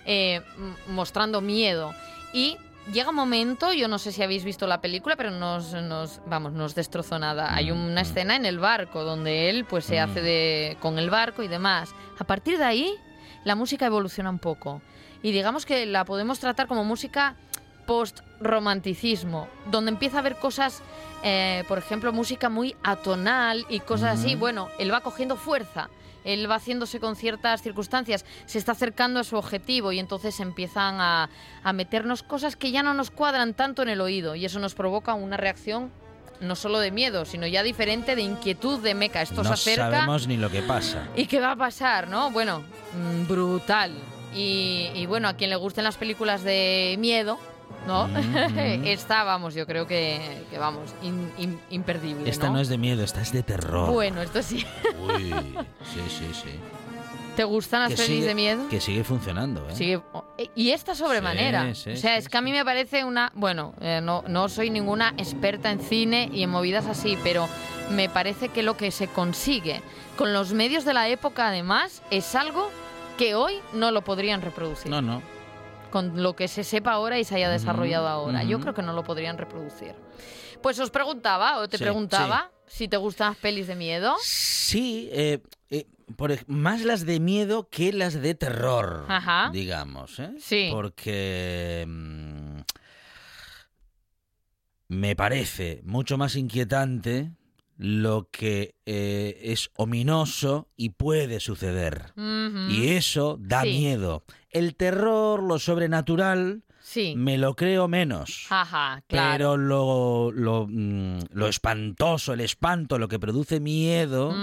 [0.06, 0.42] eh,
[0.88, 1.94] mostrando miedo
[2.32, 2.56] y
[2.92, 6.52] llega un momento, yo no sé si habéis visto la película, pero nos, nos vamos,
[6.52, 7.54] nos destrozó nada.
[7.54, 8.04] Hay Mm, una mm.
[8.04, 10.10] escena en el barco donde él pues se Mm.
[10.10, 11.94] hace de con el barco y demás.
[12.18, 12.94] A partir de ahí
[13.44, 14.82] la música evoluciona un poco
[15.22, 17.36] y digamos que la podemos tratar como música
[17.86, 20.82] post-romanticismo, donde empieza a haber cosas,
[21.22, 24.34] eh, por ejemplo, música muy atonal y cosas así.
[24.34, 25.88] Bueno, él va cogiendo fuerza,
[26.24, 31.00] él va haciéndose con ciertas circunstancias, se está acercando a su objetivo y entonces empiezan
[31.00, 31.30] a,
[31.62, 34.74] a meternos cosas que ya no nos cuadran tanto en el oído y eso nos
[34.74, 35.92] provoca una reacción
[36.40, 39.22] no solo de miedo, sino ya diferente de inquietud de meca.
[39.22, 39.90] Esto no se acerca.
[39.90, 41.08] sabemos ni lo que pasa.
[41.16, 42.30] ¿Y qué va a pasar, no?
[42.30, 43.92] Bueno, mm, brutal.
[44.34, 47.38] Y, y bueno, a quien le gusten las películas de miedo,
[47.86, 48.08] ¿no?
[48.08, 48.12] Mm,
[48.82, 48.86] mm.
[48.86, 53.02] Esta, vamos, yo creo que, que vamos, in- in- imperdible, Esta no es de miedo,
[53.04, 53.90] esta es de terror.
[53.90, 54.64] Bueno, esto sí.
[55.00, 55.30] Uy,
[55.92, 56.50] sí, sí, sí.
[57.36, 58.68] ¿Te gustan las pelis sigue- de miedo?
[58.68, 59.74] Que sigue funcionando, ¿eh?
[59.74, 60.00] Sigue-
[60.54, 61.74] y esta sobremanera.
[61.74, 63.32] Sí, sí, o sea, sí, es que a mí me parece una...
[63.34, 67.48] Bueno, eh, no, no soy ninguna experta en cine y en movidas así, pero
[67.90, 69.82] me parece que lo que se consigue
[70.16, 72.70] con los medios de la época, además, es algo
[73.18, 74.88] que hoy no lo podrían reproducir.
[74.90, 75.20] No, no.
[75.94, 78.42] Con lo que se sepa ahora y se haya desarrollado ahora.
[78.42, 79.94] Yo creo que no lo podrían reproducir.
[80.60, 84.16] Pues os preguntaba, o te Sí, preguntaba, si te gustan las pelis de miedo.
[84.20, 89.50] Sí, eh, eh, por más las de miedo que las de terror, Ajá.
[89.52, 90.32] digamos, ¿eh?
[90.40, 90.68] Sí.
[90.72, 92.58] Porque mm,
[94.88, 97.30] me parece mucho más inquietante
[97.76, 102.12] lo que eh, es ominoso y puede suceder.
[102.70, 103.68] Y eso da Sí.
[103.70, 104.24] miedo.
[104.50, 107.14] El terror, lo sobrenatural, Sí.
[107.16, 108.46] me lo creo menos.
[108.50, 109.32] Ajá, claro.
[109.32, 114.34] Pero lo, lo, mm, lo espantoso, el espanto, lo que produce miedo,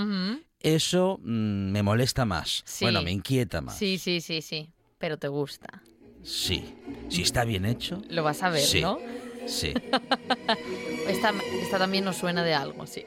[0.60, 2.64] eso mm, me molesta más.
[2.66, 2.86] Sí.
[2.86, 3.78] Bueno, me inquieta más.
[3.78, 4.70] Sí, sí, sí, sí.
[4.98, 5.82] Pero te gusta.
[6.24, 6.64] Sí.
[7.10, 8.02] Si está bien hecho.
[8.10, 8.82] Lo vas a ver, Sí.
[8.82, 9.00] ¿no?
[9.48, 9.74] Sí.
[11.08, 13.04] Esta, esta también nos suena de algo, sí.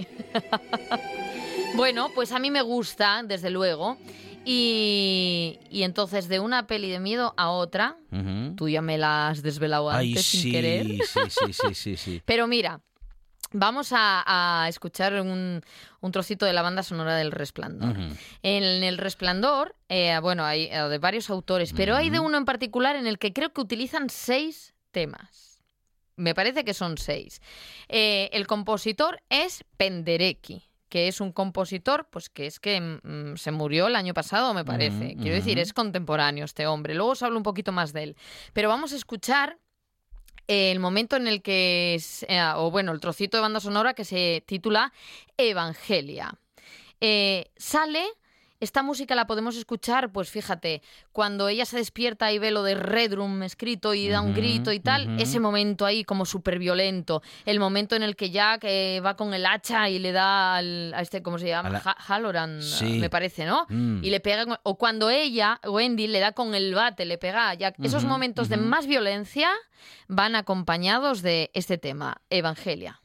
[1.76, 3.96] bueno, pues a mí me gusta, desde luego.
[4.44, 7.96] Y, y entonces de una peli de miedo a otra,
[8.56, 10.86] tú ya me la has desvelado antes Ay, sin sí, querer.
[10.86, 12.22] sí, sí, sí, sí, sí.
[12.26, 12.80] Pero mira,
[13.52, 14.22] vamos a,
[14.64, 15.62] a escuchar un,
[16.00, 17.96] un trocito de la banda sonora del Resplandor.
[18.42, 22.44] En El Resplandor, eh, bueno, hay eh, de varios autores, pero hay de uno en
[22.44, 25.43] particular en el que creo que utilizan seis temas.
[26.16, 27.40] Me parece que son seis.
[27.88, 33.50] Eh, el compositor es Penderecki, que es un compositor, pues que es que mm, se
[33.50, 35.16] murió el año pasado, me parece.
[35.16, 36.94] Quiero decir, es contemporáneo este hombre.
[36.94, 38.16] Luego os hablo un poquito más de él.
[38.52, 39.58] Pero vamos a escuchar
[40.46, 43.94] eh, el momento en el que, es- eh, o bueno, el trocito de banda sonora
[43.94, 44.92] que se titula
[45.36, 46.34] Evangelia.
[47.00, 48.04] Eh, sale,
[48.64, 52.74] esta música la podemos escuchar, pues fíjate, cuando ella se despierta y ve lo de
[52.74, 57.60] Redrum escrito y da un grito y tal, ese momento ahí como súper violento, el
[57.60, 61.00] momento en el que Jack eh, va con el hacha y le da al, a
[61.02, 61.70] este, ¿cómo se llama?
[61.70, 62.98] La- Ha- Halloran, Sí.
[62.98, 63.66] me parece, ¿no?
[63.68, 64.02] Mm.
[64.02, 67.50] Y le pega, con- o cuando ella, Wendy, le da con el bate, le pega
[67.50, 67.76] a Jack.
[67.82, 69.50] Esos momentos de más violencia
[70.08, 73.00] van acompañados de este tema, Evangelia.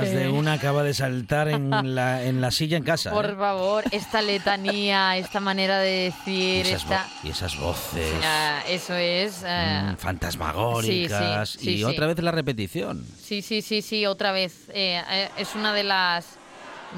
[0.00, 3.10] Más de una acaba de saltar en la, en la silla en casa.
[3.10, 3.34] Por ¿eh?
[3.36, 7.06] favor, esta letanía, esta manera de y, decir, esas esta...
[7.22, 9.42] y esas voces Ah, eso es...
[9.44, 11.50] ah, mm, fantasmagóricas.
[11.50, 11.84] sí, sí, y sí.
[11.84, 13.04] otra vez la repetición.
[13.22, 14.68] Sí, sí, sí, sí, otra vez.
[14.72, 16.36] Eh, eh, es una de las,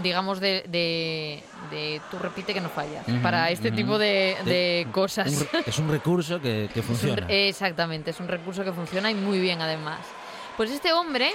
[0.03, 3.77] digamos, de, de, de tú repite que no fallas, Ujú, para este ujú.
[3.77, 5.29] tipo de, De- cosas.
[5.33, 7.27] Un es un recurso que, que Es un funciona.
[7.29, 10.01] exactamente, es un recurso que funciona y muy bien además.
[10.57, 11.33] Pues este hombre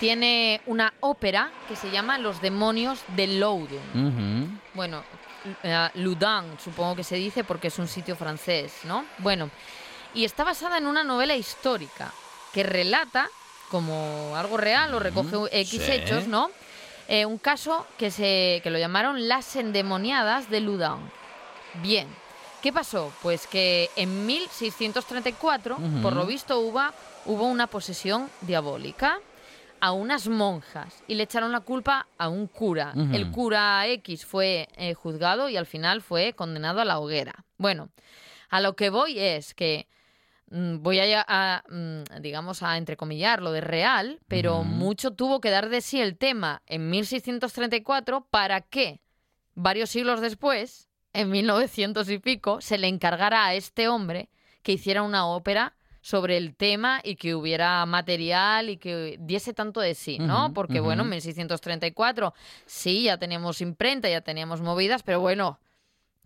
[0.00, 4.58] tiene una ópera que se llama Los demonios de Loudun.
[4.72, 5.04] Bueno,
[5.62, 9.04] eh, Loudun supongo que se dice porque es un sitio francés, ¿no?
[9.18, 9.50] Bueno,
[10.14, 12.12] y está basada en una novela histórica
[12.52, 13.28] que relata
[13.70, 15.92] como algo real o recoge X sí.
[15.92, 16.50] hechos, ¿no?
[17.06, 21.10] Eh, un caso que, se, que lo llamaron las endemoniadas de Loudun.
[21.82, 22.08] Bien,
[22.62, 23.12] ¿qué pasó?
[23.20, 26.02] Pues que en 1634, Ujú.
[26.02, 26.80] por lo visto, hubo,
[27.26, 29.20] hubo una posesión diabólica
[29.80, 32.92] a unas monjas y le echaron la culpa a un cura.
[33.12, 37.44] El cura X fue eh, juzgado y al final fue condenado a la hoguera.
[37.56, 37.90] Bueno,
[38.48, 39.88] a lo que voy es que
[40.50, 45.68] mm, voy a, mm, digamos, a entrecomillar lo de real, pero mucho tuvo que dar
[45.68, 49.00] de sí el tema en 1634 para que
[49.54, 54.28] varios siglos después, en 1900 y pico, se le encargara a este hombre
[54.62, 59.80] que hiciera una ópera sobre el tema y que hubiera material y que diese tanto
[59.80, 60.52] de sí, ¿no?
[60.54, 61.10] Porque, bueno, en ujú.
[61.10, 62.34] 1634
[62.66, 65.58] sí, ya teníamos imprenta, ya teníamos movidas, pero bueno,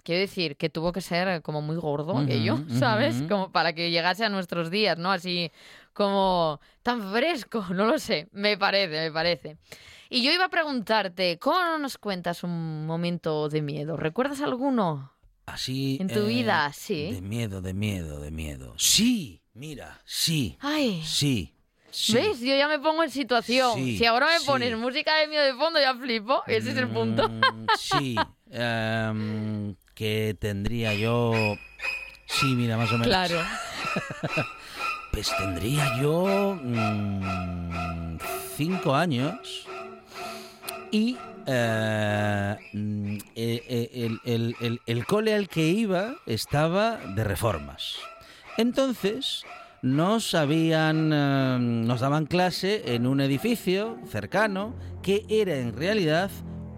[0.05, 3.23] quiero decir que tuvo que ser como muy gordo aquello, ¿sabes?
[3.29, 5.11] Como para que llegase a nuestros días, ¿no?
[5.11, 5.51] Así
[5.93, 9.57] como tan fresco, no lo sé, me parece, me parece.
[10.11, 13.97] Y yo iba a preguntarte, ¿cómo no nos cuentas un momento de miedo?
[13.97, 15.13] ¿Recuerdas alguno?
[15.47, 15.99] Así.
[16.01, 17.13] En tu eh, vida, sí.
[17.13, 18.75] De miedo, de miedo, de miedo.
[18.79, 21.55] Sí, mira, sí, Ay, sí.
[21.91, 22.13] sí.
[22.15, 22.41] ¿ves?
[22.41, 23.75] Yo ya me pongo en situación.
[23.77, 24.47] Sí, si ahora me sí.
[24.47, 26.43] pones música de miedo de fondo, ya flipo.
[26.47, 27.29] Ese es el punto.
[27.29, 28.17] Mm, sí.
[28.51, 31.33] em, que tendría yo.
[32.27, 33.07] Sí, mira, más o menos.
[33.09, 33.41] Claro.
[35.13, 36.59] Pues tendría yo.
[36.61, 38.19] mm,
[38.57, 39.65] cinco años.
[40.91, 41.17] Y.
[41.47, 47.95] eh, mm, el, el- el- el cole al que iba estaba de reformas.
[48.57, 49.45] Entonces.
[49.83, 51.11] Nos habían.
[51.13, 56.31] eh, nos daban clase en un edificio cercano que era en realidad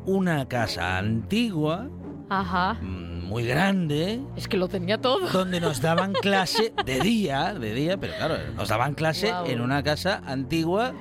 [0.07, 1.89] una casa antigua
[2.29, 2.75] Ajá.
[2.83, 5.29] mm, muy grande Es que lo tenía todo.
[5.29, 9.85] donde nos daban clase de día, de día, pero claro, nos daban clase en una
[9.85, 10.93] casa antigua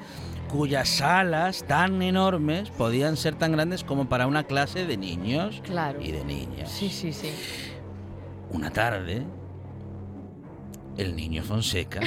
[0.48, 6.00] cuyas salas tan enormes podían ser tan grandes como para una clase de niños Claro.
[6.00, 6.70] y de niñas.
[6.70, 7.32] Sí, sí, sí.
[8.52, 9.26] Una tarde,
[10.98, 12.02] el niño Fonseca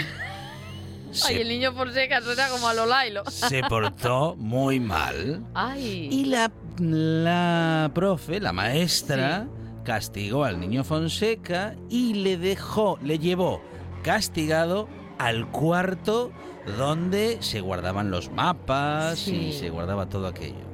[1.11, 3.23] se, Ay, el niño Fonseca suena como a lo Lailo.
[3.31, 6.09] se portó muy mal Ay.
[6.11, 9.47] y la, la profe, la maestra,
[9.85, 13.63] castigó al niño Fonseca y le dejó, le llevó
[14.03, 16.31] castigado al cuarto
[16.77, 20.67] donde se guardaban los mapas y se guardaba todo aquello.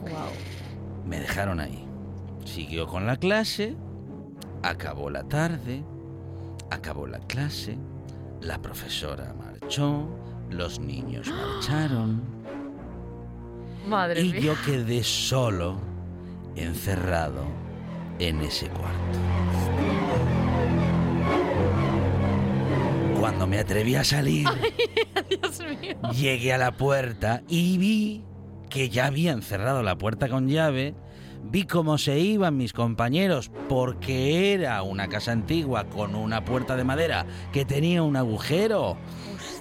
[0.00, 1.06] Wow.
[1.06, 1.86] Me dejaron ahí.
[2.44, 3.76] Siguió con la clase,
[4.62, 5.84] acabó la tarde,
[6.74, 7.78] acabó la clase,
[8.40, 10.08] la profesora marchó,
[10.50, 12.22] los niños marcharon
[13.86, 14.40] Madre y mía.
[14.40, 15.80] yo quedé solo,
[16.56, 17.44] encerrado
[18.18, 19.18] en ese cuarto.
[23.18, 24.46] Cuando me atreví a salir,
[25.28, 25.96] Dios mío.
[26.12, 28.24] Llegué a la puerta y vi
[28.68, 30.94] que ya habían cerrado la puerta con llave.
[31.44, 36.84] Vi cómo se iban mis compañeros porque era una casa antigua con una puerta de
[36.84, 38.96] madera que tenía un agujero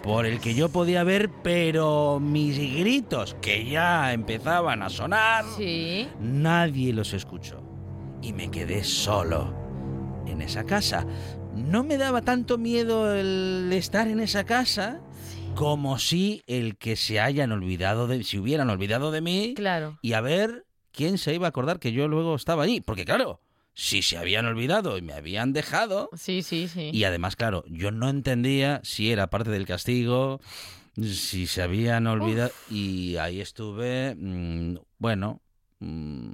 [0.03, 6.07] por el que yo podía ver, pero mis gritos que ya empezaban a sonar, Sí.
[6.19, 7.61] nadie los escuchó.
[8.21, 9.53] Y me quedé solo
[10.27, 11.05] en esa casa.
[11.55, 15.01] No me daba tanto miedo el estar en esa casa
[15.55, 19.97] como si el que se hayan olvidado de si hubieran olvidado de mí Claro.
[20.01, 23.39] y a ver quién se iba a acordar que yo luego estaba allí, porque claro,
[23.73, 26.89] si se habían olvidado y me habían dejado Sí, sí, sí.
[26.93, 30.41] y además claro, yo no entendía si era parte del castigo,
[31.01, 35.41] si se habían olvidado y ahí estuve mm, bueno,
[35.79, 36.33] mm,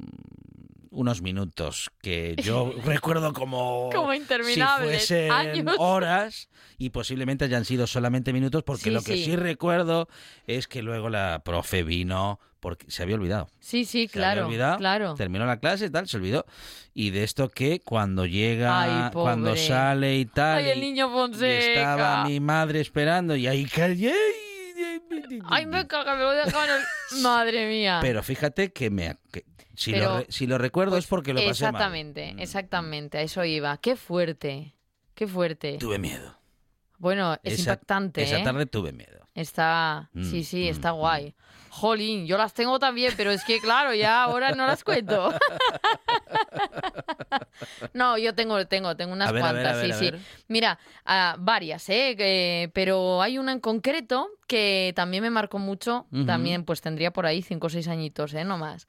[0.92, 5.02] unos minutos que yo recuerdo como Como interminables.
[5.06, 5.76] si fuesen años.
[5.80, 9.26] horas y posiblemente hayan sido solamente minutos porque Sí, lo que sí.
[9.26, 10.08] sí recuerdo
[10.46, 13.48] es que luego la profe vino porque se había olvidado.
[13.60, 14.48] Sí, sí, Se había claro.
[14.48, 15.14] olvidado, Claro.
[15.16, 16.46] Terminó la clase y tal, se olvidó.
[16.94, 21.58] Y de esto que cuando llega, Ay, cuando sale y tal, Ay, el niño Fonseca.
[21.82, 24.14] estaba mi madre esperando y ahí callé.
[25.50, 27.22] Ay, me caga, me lo dejaban el...
[27.22, 28.00] Madre mía.
[28.02, 29.46] Pero fíjate que me que
[29.78, 31.76] si, Pero, lo, re- si lo recuerdo es porque lo pasé mal.
[31.76, 32.40] Exactamente, Mm.
[32.40, 33.18] exactamente.
[33.20, 33.78] A eso iba.
[33.78, 34.74] Qué fuerte.
[35.14, 35.78] Qué fuerte.
[35.80, 36.36] Tuve miedo.
[36.98, 38.44] Bueno, es Esa- impactante, Esa ¿eh?
[38.44, 39.28] tarde tuve miedo.
[39.36, 40.98] Está, Mm, sí, sí, mm, está mm.
[40.98, 41.36] guay.
[41.70, 45.32] Jolín, yo las tengo también, pero es que claro, ya ahora no las cuento.
[47.94, 50.18] no, yo tengo, tengo, tengo unas ver, cuantas, ver, sí, sí.
[50.48, 52.16] Mira, ah, varias, ¿eh?
[52.18, 56.08] Que- pero hay una en concreto que también me marcó mucho.
[56.26, 58.44] También, pues tendría por ahí cinco o seis añitos, ¿eh?
[58.44, 58.88] No más.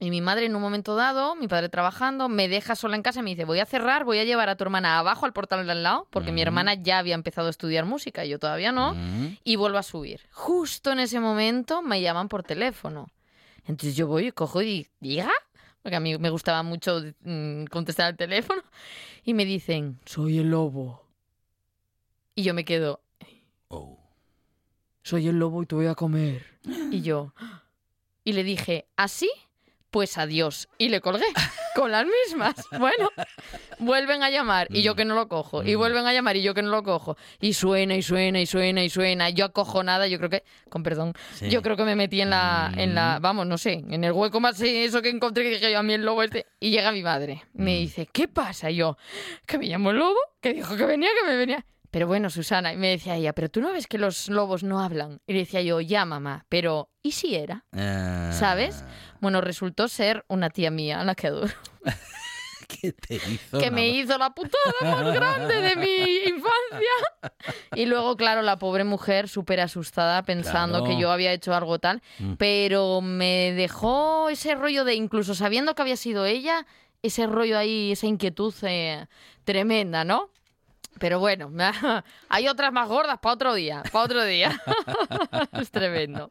[0.00, 3.18] Y mi madre en un momento dado, mi padre trabajando, me deja sola en casa
[3.18, 5.66] y me dice, voy a cerrar, voy a llevar a tu hermana abajo al portal
[5.66, 6.48] de al lado, porque mi Ujú.
[6.48, 9.38] hermana ya había empezado a estudiar música y yo todavía no Mm.
[9.42, 10.20] y vuelvo a subir.
[10.30, 13.08] Justo en ese momento me llaman por teléfono.
[13.66, 15.30] Entonces yo voy y cojo y diga,
[15.82, 18.62] porque a mí me gustaba mucho mm, contestar al teléfono,
[19.24, 21.04] y me dicen, soy el lobo.
[22.36, 23.00] Y yo me quedo,
[23.66, 23.98] Oh.
[25.02, 26.46] soy el lobo y te voy a comer.
[26.92, 27.34] Y yo,
[28.24, 29.28] y le dije, ¿así?
[29.90, 30.68] Pues adiós.
[30.76, 31.24] Y le colgué
[31.74, 32.54] con las mismas.
[32.78, 33.08] Bueno,
[33.78, 35.62] vuelven a llamar y yo que no lo cojo.
[35.62, 35.78] Y Mm.
[35.78, 37.16] vuelven a llamar y yo que no lo cojo.
[37.40, 39.30] Y suena y suena y suena y suena.
[39.30, 41.48] Yo acojo nada, yo creo que, con perdón, Sí.
[41.48, 43.22] yo creo que me metí en la, en la, Mm.
[43.22, 45.94] vamos, no sé, en el hueco más eso que encontré que dije yo a mí
[45.94, 46.46] el lobo este.
[46.60, 47.44] Y llega mi madre.
[47.54, 47.80] Me Mm.
[47.80, 48.70] dice, ¿qué pasa?
[48.70, 48.98] Y yo,
[49.46, 51.64] que me llamo el lobo, que dijo que venía, que me venía.
[51.90, 54.80] Pero bueno, Susana, y me decía ella, pero tú no ves que los lobos no
[54.80, 55.20] hablan.
[55.26, 57.64] Y le decía yo, ya mamá, pero ¿y si era?
[57.72, 58.84] Ah, ¿Sabes?
[59.20, 61.52] Bueno, resultó ser una tía mía, la que adoro,
[62.68, 63.58] ¿Qué te hizo?
[63.58, 67.32] que me hizo la putada más grande de mi infancia.
[67.74, 70.94] Y luego, claro, la pobre mujer súper asustada pensando Claro.
[70.94, 72.34] que yo había hecho algo tal, Mm.
[72.34, 76.66] pero me dejó ese rollo de, incluso sabiendo que había sido ella,
[77.02, 79.06] ese rollo ahí, esa inquietud eh,
[79.44, 80.30] tremenda, ¿no?
[80.98, 81.50] Pero bueno,
[82.28, 84.60] hay otras más gordas para otro día, para otro día.
[85.60, 86.28] es tremendo.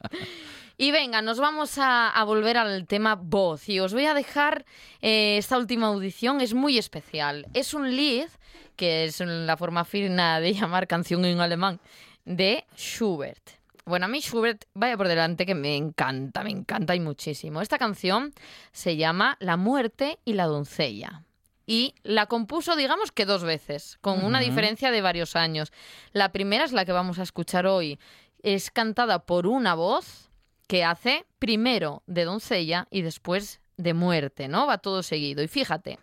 [0.80, 4.64] Y venga, nos vamos a, volver al tema voz y os voy a dejar
[5.02, 7.48] eh, esta última audición, es muy especial.
[7.56, 8.30] Es un Lied,
[8.76, 11.80] que es la forma fina de llamar canción en alemán,
[12.26, 13.58] de Schubert.
[13.86, 17.62] Bueno, a mí Schubert, vaya por delante, que me encanta, me encanta y muchísimo.
[17.62, 18.34] Esta canción
[18.72, 21.24] se llama La muerte y la doncella.
[21.68, 25.74] Y la compuso, digamos que dos veces, con una diferencia de varios años.
[26.14, 28.00] La primera es la que vamos a escuchar hoy.
[28.42, 30.32] Es cantada por una voz
[30.68, 34.66] que hace primero de doncella y después de muerte, ¿no?
[34.66, 35.44] Va todo seguido.
[35.44, 36.00] Y fíjate,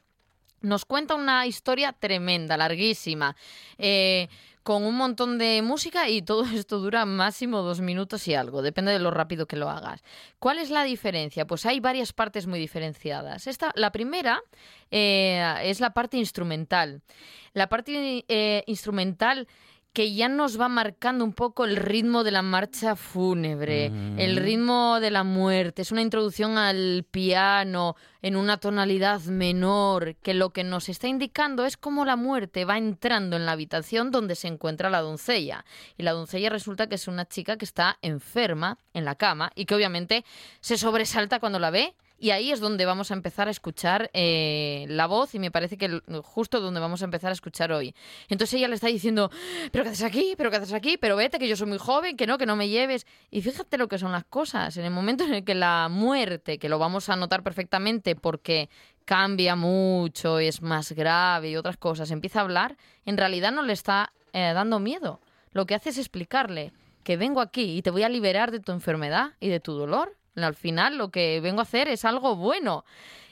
[0.61, 3.35] nos cuenta una historia tremenda, larguísima,
[3.79, 4.29] eh,
[4.65, 8.91] con un montón de música y todo esto dura máximo dos minutos y algo, depende
[8.91, 10.03] de lo rápido que lo hagas.
[10.41, 11.47] ¿Cuál es la diferencia?
[11.47, 13.47] Pues hay varias partes muy diferenciadas.
[13.47, 14.43] Esta, la primera
[14.91, 17.03] eh, es la parte instrumental.
[17.53, 19.47] La parte eh, instrumental
[19.95, 24.99] que ya nos va marcando un poco el ritmo de la marcha fúnebre, el ritmo
[24.99, 25.83] de la muerte.
[25.83, 31.65] Es una introducción al piano en una tonalidad menor, que lo que nos está indicando
[31.65, 35.65] es cómo la muerte va entrando en la habitación donde se encuentra la doncella.
[35.97, 39.65] Y la doncella resulta que es una chica que está enferma en la cama y
[39.65, 40.25] que obviamente
[40.61, 44.87] se sobresalta cuando la ve y ahí es donde vamos a empezar a escuchar eh,
[44.89, 47.95] la voz y me parece que justo donde vamos a empezar a escuchar hoy.
[48.29, 49.31] Entonces ella le está diciendo,
[49.73, 50.35] pero ¿qué haces aquí?
[50.37, 50.97] ¿Pero qué haces aquí?
[50.97, 53.07] Pero vete, que yo soy muy joven, que no, que no me lleves.
[53.31, 54.77] Y fíjate lo que son las cosas.
[54.77, 58.71] En el momento en el que la muerte, que lo vamos a notar perfectamente porque
[59.05, 63.73] cambia mucho, es más grave y otras cosas, empieza a hablar, en realidad no le
[63.73, 65.21] está eh, dando miedo.
[65.53, 68.73] Lo que hace es explicarle que vengo aquí y te voy a liberar de tu
[68.73, 72.85] enfermedad y de tu dolor al final lo que vengo a hacer es algo bueno.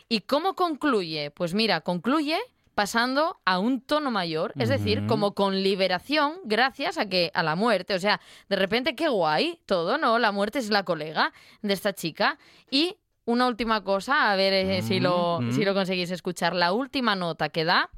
[0.09, 1.31] ¿Y cómo concluye?
[1.31, 2.39] Pues mira, concluye
[2.75, 7.55] pasando a un tono mayor, es decir, como con liberación gracias a que a la
[7.55, 10.19] muerte, o sea, de repente qué guay todo, ¿no?
[10.19, 12.39] La muerte es la colega de esta chica
[12.71, 17.15] y una última cosa, a ver eh, si, lo, si lo conseguís escuchar, la última
[17.15, 17.91] nota que da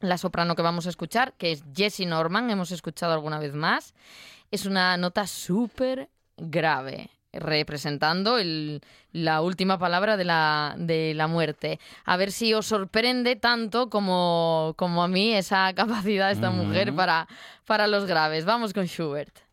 [0.00, 3.94] la soprano que vamos a escuchar, que es Jessie Norman, hemos escuchado alguna vez más,
[4.50, 11.80] es una nota súper grave representando el, la última palabra de la, de la muerte.
[12.04, 16.94] A ver si os sorprende tanto como, como a mí esa capacidad de esta mujer
[16.94, 17.28] para,
[17.66, 18.44] para los graves.
[18.44, 19.51] Vamos con Schubert.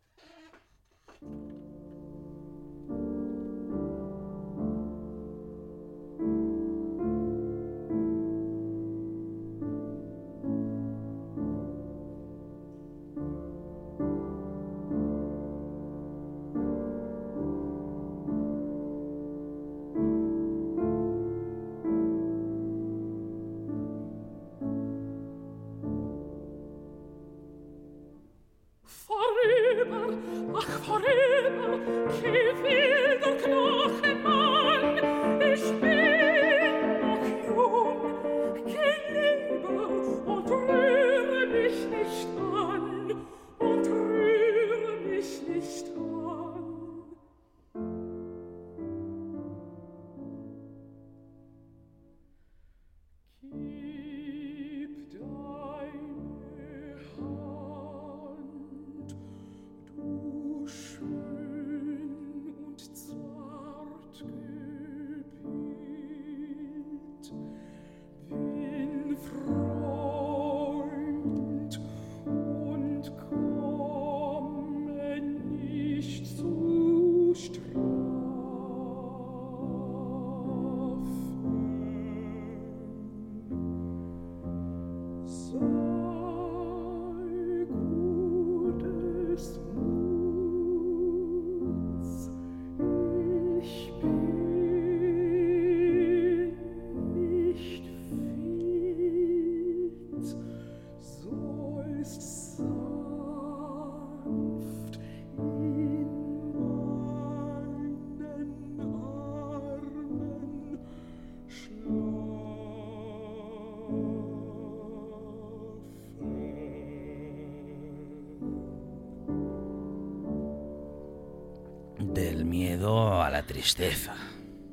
[123.59, 124.15] Tristeza.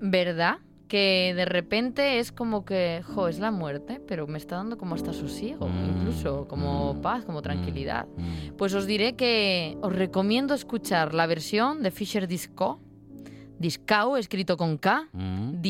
[0.01, 0.59] ¿Verdad?
[0.89, 4.95] Que de repente es como que, jo, es la muerte, pero me está dando como
[4.95, 8.07] hasta sosiego, Mm, incluso como mm, paz, como tranquilidad.
[8.17, 8.57] Mm.
[8.57, 12.81] Pues os diré que os recomiendo escuchar la versión de Fisher Disco,
[13.59, 15.61] Discau, escrito con K, Mm.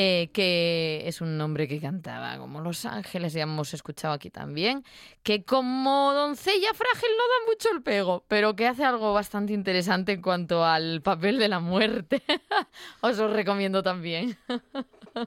[0.00, 4.84] Eh, que es un nombre que cantaba como Los Ángeles, ya hemos escuchado aquí también,
[5.24, 10.12] que como doncella frágil no da mucho el pego, pero que hace algo bastante interesante
[10.12, 12.22] en cuanto al papel de la muerte.
[13.00, 14.38] Os lo recomiendo también.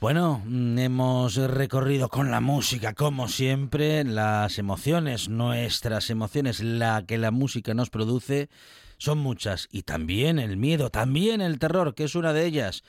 [0.00, 7.18] Bueno, mm, hemos recorrido con la música, como siempre, las emociones, nuestras emociones, la que
[7.18, 8.48] la música nos produce,
[8.98, 9.68] son muchas.
[9.70, 12.82] Y también el miedo, también el terror, que es una de ellas,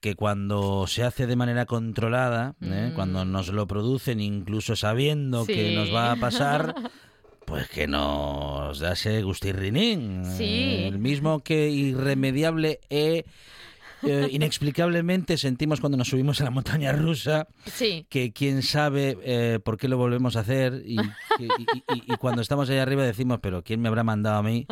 [0.00, 2.90] que cuando se hace de manera controlada, ¿eh?
[2.90, 2.94] Mm.
[2.94, 6.74] cuando nos lo producen, incluso sabiendo que nos va a pasar,
[7.44, 10.24] pues que nos da ese gustirrinín.
[10.24, 10.84] Sí.
[10.84, 13.24] El mismo que irremediable e eh,
[14.30, 18.06] inexplicablemente sentimos cuando nos subimos a la montaña rusa Sí.
[18.08, 22.16] que quién sabe eh, por qué lo volvemos a hacer y, que- y- y- y
[22.16, 24.66] cuando estamos ahí arriba decimos, pero ¿quién me habrá mandado a mí?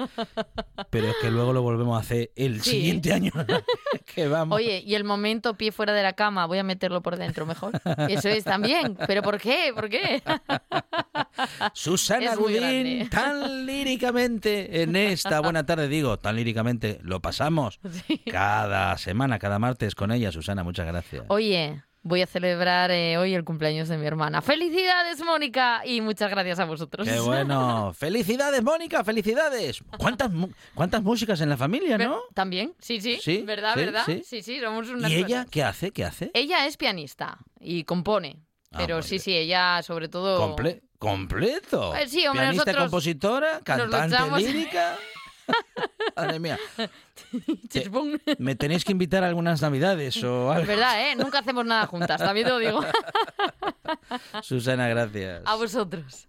[0.90, 2.70] Pero es que luego lo volvemos a hacer el Sí.
[2.72, 3.32] siguiente año
[4.14, 4.56] que vamos.
[4.56, 7.72] Oye, y el momento pie fuera de la cama, voy a meterlo por dentro mejor.
[8.08, 8.96] Eso es también.
[9.06, 9.72] ¿Pero por qué?
[9.74, 10.22] ¿Por qué?
[11.74, 18.18] Susana Gudín, tan líricamente en esta buena tarde, digo, tan líricamente lo pasamos Sí.
[18.30, 20.30] cada semana, cada martes con ella.
[20.32, 21.24] Susana, muchas gracias.
[21.28, 24.42] Oye, voy a celebrar eh, hoy el cumpleaños de mi hermana.
[24.42, 25.82] ¡Felicidades, Mónica!
[25.84, 27.06] Y muchas gracias a vosotros.
[27.06, 27.92] Qué bueno.
[27.98, 29.82] Felicidades, Mónica, felicidades.
[29.98, 30.30] ¿Cuántas,
[30.74, 32.20] cuántas músicas en la familia, no?
[32.34, 32.74] ¿También?
[32.78, 33.18] Sí, sí.
[33.20, 34.02] Sí, ¿Verdad, sí, verdad?
[34.06, 34.22] sí.
[34.24, 35.90] Sí, sí, somos unas ¿Y ella qué hace?
[35.90, 36.30] ¿Qué hace?
[36.34, 38.42] Ella es pianista y compone.
[38.72, 39.20] Ah, Pero sí, bien.
[39.22, 40.56] sí, ella sobre todo...
[40.56, 41.94] Comple- ¿Completo?
[41.94, 44.96] Eh, sí, hombre, Pianista, nosotros compositora, cantante lírica.
[46.16, 46.58] Madre mía,
[48.38, 50.66] me tenéis que invitar a algunas navidades o Es algo.
[50.68, 51.16] verdad, ¿eh?
[51.16, 52.80] Nunca hacemos nada juntas, también te lo digo.
[54.42, 55.42] Susana, gracias.
[55.44, 56.28] A vosotros.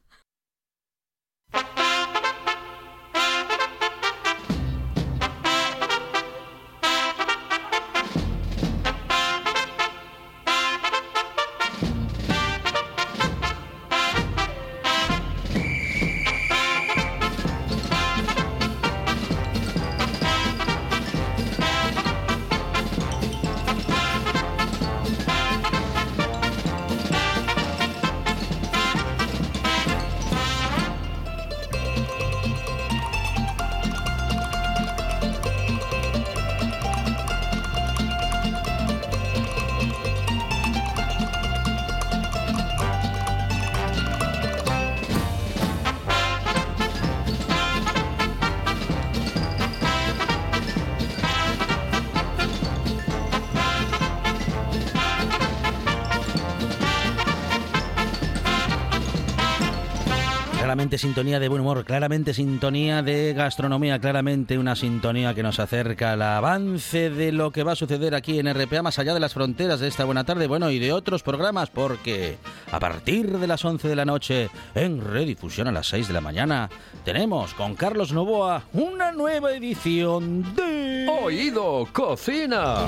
[60.78, 66.14] Claramente sintonía de buen humor, claramente sintonía de gastronomía, claramente una sintonía que nos acerca
[66.14, 69.34] al avance de lo que va a suceder aquí en RPA, más allá de las
[69.34, 72.38] fronteras de esta buena tarde, bueno, y de otros programas, porque
[72.72, 76.22] a partir de las 11 de la noche, en redifusión a las 6 de la
[76.22, 76.70] mañana,
[77.04, 81.08] tenemos con Carlos Novoa una nueva edición de...
[81.24, 82.86] Oído Cocina.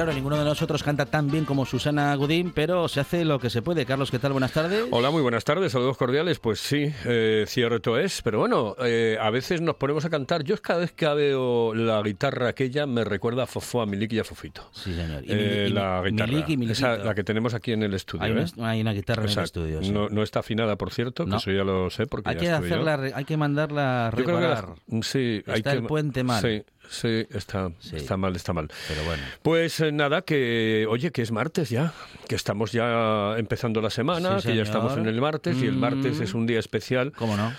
[0.00, 3.50] Claro, ninguno de nosotros canta tan bien como Susana Gudín, pero se hace lo que
[3.50, 3.84] se puede.
[3.84, 4.32] Carlos, ¿qué tal?
[4.32, 4.86] Buenas tardes.
[4.92, 6.38] Hola, muy buenas tardes, saludos cordiales.
[6.38, 10.42] Pues sí, eh, cierto es, pero bueno, eh, a veces nos ponemos a cantar.
[10.42, 14.20] Yo cada vez que veo la guitarra aquella me recuerda a Fofó, a Milik y
[14.20, 14.70] a Fofito.
[14.72, 15.22] Sí, señor.
[15.22, 18.24] Y Eh, y la guitarra, Milik y esa, la que tenemos aquí en el estudio.
[18.24, 18.46] Hay ¿eh?
[18.56, 19.82] una, hay una guitarra en el estudio.
[19.82, 19.90] sí.
[19.92, 21.36] No, no está afinada, por cierto, que No.
[21.36, 22.56] eso ya lo sé porque hay, ya que yo.
[22.56, 24.76] hacerla, hay que mandarla a Yo creo que la- reparar.
[25.02, 26.40] sí, hay Está que el puente mal.
[26.40, 27.96] Sí, sí, está, Sí.
[27.96, 28.68] está mal, está mal.
[28.88, 29.22] Pero bueno.
[29.42, 31.92] Pues eh, nada, que oye, que es martes ya,
[32.28, 35.76] que estamos ya empezando la semana, Sí, que ya estamos en el martes y el
[35.76, 36.22] martes Mm.
[36.22, 37.12] es un día especial.
[37.12, 37.52] ¿Cómo no?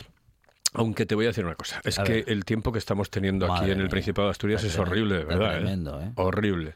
[0.73, 2.23] Aunque te voy a decir una cosa, es A que ver.
[2.27, 3.89] el tiempo que estamos teniendo aquí en el.
[3.89, 5.57] Principado de Asturias es horrible, de tremendo, ¿verdad?
[5.57, 6.11] está tremendo, ¿eh?
[6.15, 6.75] Horrible.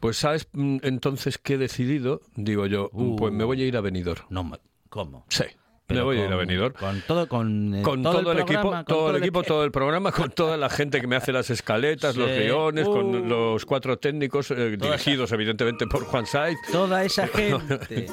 [0.00, 3.14] Pues sabes mm, entonces qué he decidido, digo yo, Uh.
[3.14, 4.24] pues me voy a ir a Benidorm.
[4.30, 4.50] No,
[4.88, 5.24] ¿Cómo?
[5.28, 5.44] Sí,
[5.90, 6.72] Pero voy a ir a con- Benidorm.
[6.74, 9.70] Con todo, con, eh, Con todo, el, programa, equipo, con todo el equipo, todo el
[9.70, 12.92] programa, con toda la gente que me hace las escaletas, los guiones, Uh.
[12.92, 16.56] con los cuatro técnicos eh, dirigidos evidentemente por Juan Saiz.
[16.72, 18.06] Toda esa gente.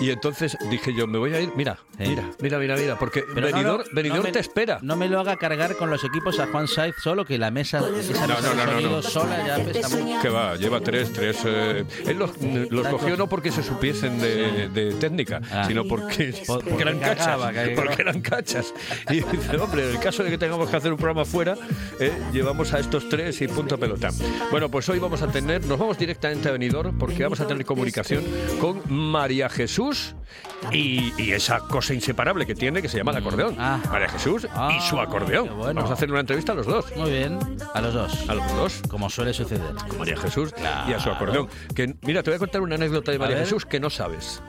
[0.00, 3.48] Y entonces dije yo, me voy a ir, mira, mira, mira, mira, mira, porque Pero
[3.50, 4.78] no, Benidorm, no, Benidorm no me- te espera.
[4.82, 7.78] No me lo haga cargar con los equipos a Juan Saiz solo, que la mesa,
[7.78, 9.02] esa No, mesa no, de no, no, sonido no.
[9.02, 10.20] sola ya pesa mucho.
[10.22, 11.38] Que va, lleva tres, tres.
[11.44, 12.30] eh, él los,
[12.70, 15.64] los cogió no porque se supiesen de, de técnica, Ah.
[15.66, 17.26] sino porque, Por- porque eran cachas.
[17.26, 17.52] cagaba.
[17.76, 18.74] Porque eran cachas.
[19.10, 21.56] Y dice, hombre, en el caso de que tengamos que hacer un programa fuera,
[22.00, 24.10] eh, llevamos a estos tres y punto pelota.
[24.50, 27.64] Bueno, pues hoy vamos a tener, nos vamos directamente a Benidorm porque vamos a tener
[27.64, 28.24] comunicación
[28.60, 29.81] con María Jesús
[30.70, 33.56] y, y esa cosa inseparable que tiene que se llama el acordeón.
[33.58, 33.80] Ah.
[33.90, 35.48] María Jesús y Ah, su acordeón.
[35.58, 35.74] bueno.
[35.74, 36.84] Vamos a hacer una entrevista a los dos.
[36.96, 37.38] Muy bien.
[37.74, 38.28] A los dos.
[38.28, 38.82] A los dos.
[38.88, 39.72] Como suele suceder.
[39.98, 40.90] María Jesús Claro.
[40.90, 41.48] y a su acordeón.
[41.74, 43.38] Que, mira, te voy a contar una anécdota de María.
[43.38, 44.42] Jesús que no sabes.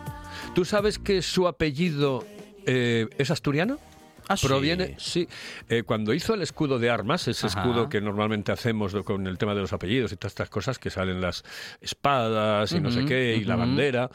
[0.55, 2.23] ¿Tú sabes que su apellido
[2.65, 3.79] eh, es asturiano?
[4.27, 4.35] Ah.
[4.41, 5.27] Proviene, sí.
[5.69, 7.59] Eh, cuando hizo el escudo de armas, ese Ajá.
[7.61, 10.89] escudo que normalmente hacemos con el tema de los apellidos y todas estas cosas, que
[10.89, 11.43] salen las
[11.81, 14.09] espadas y no sé qué, y la bandera,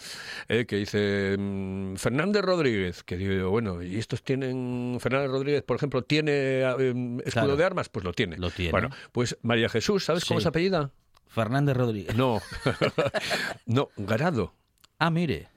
[0.48, 5.76] eh, que dice mm, Fernández Rodríguez, que digo bueno, ¿y estos tienen, Fernández Rodríguez, por
[5.76, 7.56] ejemplo, tiene eh, escudo Claro.
[7.56, 7.88] de armas?
[7.88, 8.36] Pues lo tiene.
[8.38, 8.70] Lo tiene.
[8.72, 10.90] Bueno, pues María Jesús, ¿sabes cómo se apellida?
[11.26, 12.16] Fernández Rodríguez.
[12.16, 12.40] No,
[13.66, 14.54] no, Garado.
[14.98, 15.48] Ah, mire.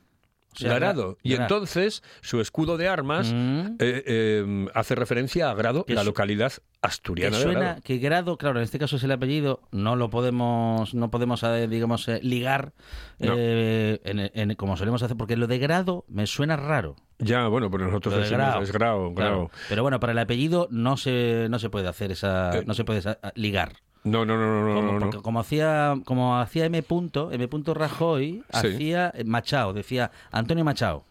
[0.53, 0.93] Sea.
[1.23, 3.75] Y entonces su escudo de armas Mm.
[3.79, 7.81] eh, eh, hace referencia a Grado, Que la localidad que asturiana de suena, Grado.
[7.83, 11.67] que grado, claro, en este caso es el apellido, no lo podemos, no podemos, eh,
[11.67, 12.73] digamos, eh, ligar
[13.19, 13.33] No.
[13.37, 16.95] eh, en- en- como solemos hacer, porque lo de grado me suena raro.
[17.19, 19.35] Ya, bueno, pero nosotros de decimos es Grado, Claro.
[19.35, 19.51] Grado.
[19.69, 23.01] Pero bueno, para el apellido no se, no se puede hacer esa, no se puede
[23.35, 23.73] ligar.
[24.03, 24.99] No, no, no, no, no, Como, no, no.
[24.99, 26.81] porque como hacía, como hacía M.
[26.83, 27.47] Punto, M.
[27.47, 28.67] Punto Rajoy, Sí.
[28.67, 31.03] hacía eh, Machado, decía Antonio Machado,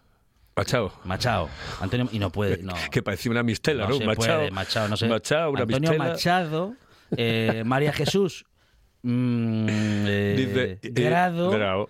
[0.57, 0.93] Machado.
[1.05, 1.49] Machado,
[1.81, 2.75] Antonio, y no puede, no.
[2.91, 3.91] Que parecía una mistela, ¿no?
[3.91, 4.39] no se Machado.
[4.41, 5.09] puede, Machado, no sé.
[5.09, 6.11] Machado, una Antonio mistela.
[6.11, 6.75] Machado,
[7.17, 8.45] eh, María Jesús,
[9.03, 11.89] mm, eh, Dice, eh, grado, grado,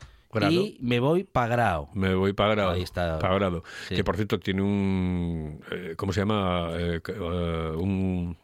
[0.51, 1.88] y me voy pa' grado.
[1.94, 2.70] Me voy para Grado.
[2.72, 3.18] Ahí está.
[3.18, 3.64] Para Grado.
[3.88, 3.96] Sí.
[3.96, 5.61] Que por cierto tiene un.
[5.96, 6.68] ¿Cómo se llama?
[7.78, 8.36] Un.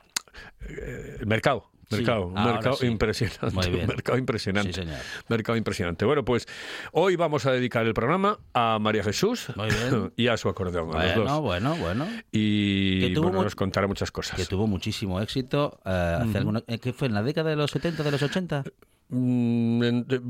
[0.68, 1.70] eh, mercado.
[1.88, 2.86] Sí, Mercado, un mercado sí.
[2.86, 3.50] impresionante.
[3.52, 3.86] Muy bien.
[3.86, 4.72] Mercado impresionante.
[4.72, 4.96] Sí, señor.
[5.28, 6.04] Mercado impresionante.
[6.04, 6.46] Bueno, pues
[6.92, 10.12] hoy vamos a dedicar el programa a María Jesús Muy bien.
[10.16, 11.40] y a su acordeón, a los Bueno, dos.
[11.42, 12.06] bueno, bueno.
[12.32, 14.36] Y Que tuvo bueno, nos contará muchas cosas.
[14.36, 17.06] Que tuvo muchísimo éxito eh, hace eh, ¿qué fue?
[17.06, 18.64] ¿En la década de los 70, de los 80?
[19.10, 20.20] Mm, en- de-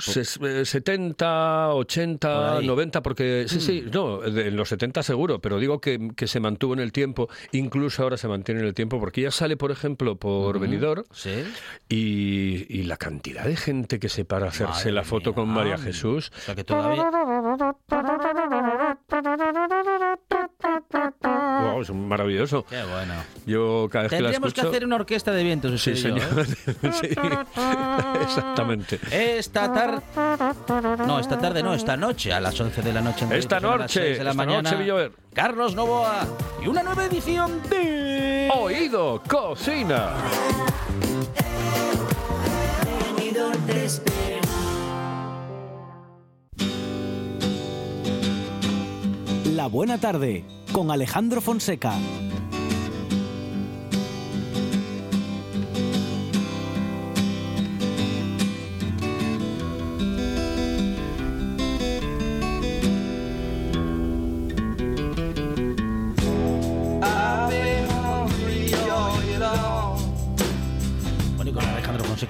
[0.00, 2.64] 70, Por 80, ahí.
[2.64, 2.66] Mm.
[2.66, 6.40] 90, porque sí, sí, no, de- en los 70 seguro, pero digo que, que se
[6.40, 9.70] mantuvo en el tiempo, incluso ahora se mantiene en el tiempo, porque ya sale, por
[9.70, 11.44] ejemplo, por Benidorm Sí.
[11.88, 15.34] y, y la cantidad de gente que se para a hacerse Madre la foto mía.
[15.34, 16.32] con María Jesús.
[16.36, 17.10] O sea que todavía...
[21.22, 22.64] Wow, es maravilloso.
[22.68, 23.14] Qué bueno.
[23.46, 24.70] Yo cada vez que la Tendríamos que escucho...
[24.70, 26.22] hacer una orquesta de vientos, Sí, y yo, señor.
[26.22, 26.90] ¿eh?
[27.00, 27.08] Sí,
[28.22, 28.98] exactamente.
[29.10, 29.89] Esta tarde...
[31.06, 33.24] No, esta tarde no, esta noche, a las 11 de la noche.
[33.24, 35.12] en Esta Madrid, a las noche, 6 de la esta mañana, noche, Villover.
[35.32, 36.26] Carlos Novoa
[36.62, 38.50] y una nueva edición de...
[38.54, 40.14] Oído, cocina.
[49.54, 51.92] La buena tarde con Alejandro Fonseca.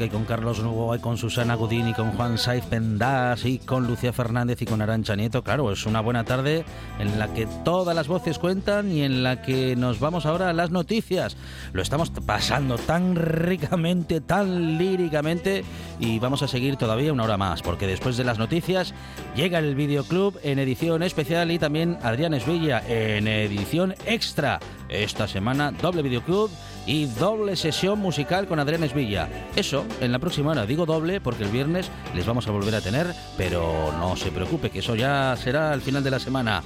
[0.00, 3.86] Y con Carlos Novoa y con Susana Gudín y con Juan Saiz Pendas y con
[3.86, 5.44] Lucía Fernández y con Arancha Nieto.
[5.44, 6.64] Claro, es una buena tarde
[6.98, 10.52] en la que todas las voces cuentan y en la que nos vamos ahora a
[10.54, 11.36] las noticias.
[11.74, 15.64] Lo estamos pasando tan ricamente, tan líricamente
[15.98, 18.94] y vamos a seguir todavía una hora más porque después de las noticias
[19.36, 24.60] llega el videoclub en edición especial y también Adrián Esvilla en edición extra.
[24.88, 26.50] Esta semana doble videoclub
[26.86, 29.28] y doble sesión musical con Adrián Esvilla.
[29.56, 30.66] Eso en la próxima hora.
[30.66, 33.06] Digo doble porque el viernes les vamos a volver a tener,
[33.36, 36.62] pero no se preocupe que eso ya será al final de la semana.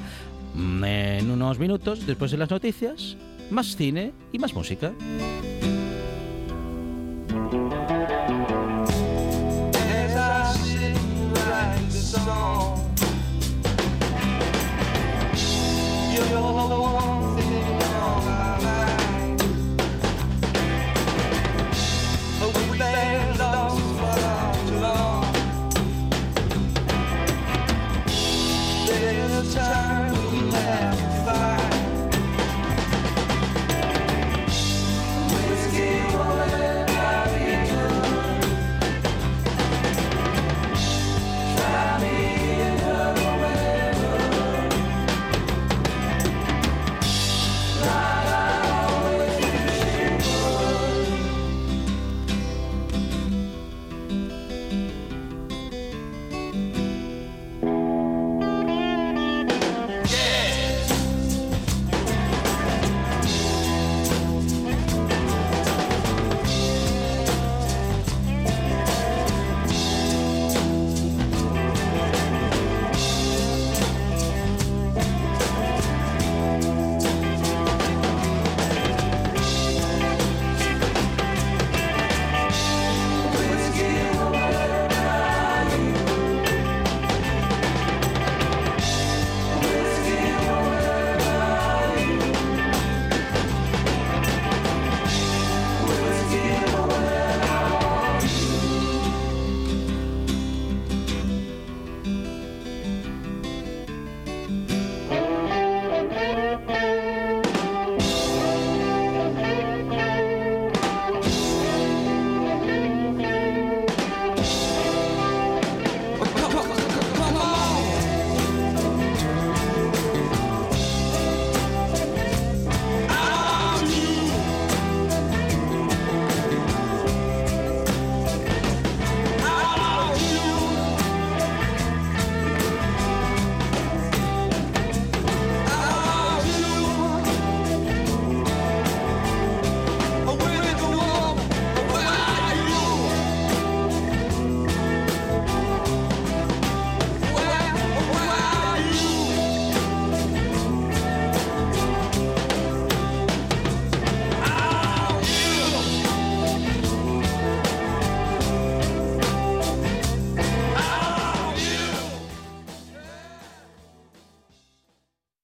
[0.54, 3.16] Mm, En unos minutos, después de las noticias,
[3.50, 4.92] más cine y más música.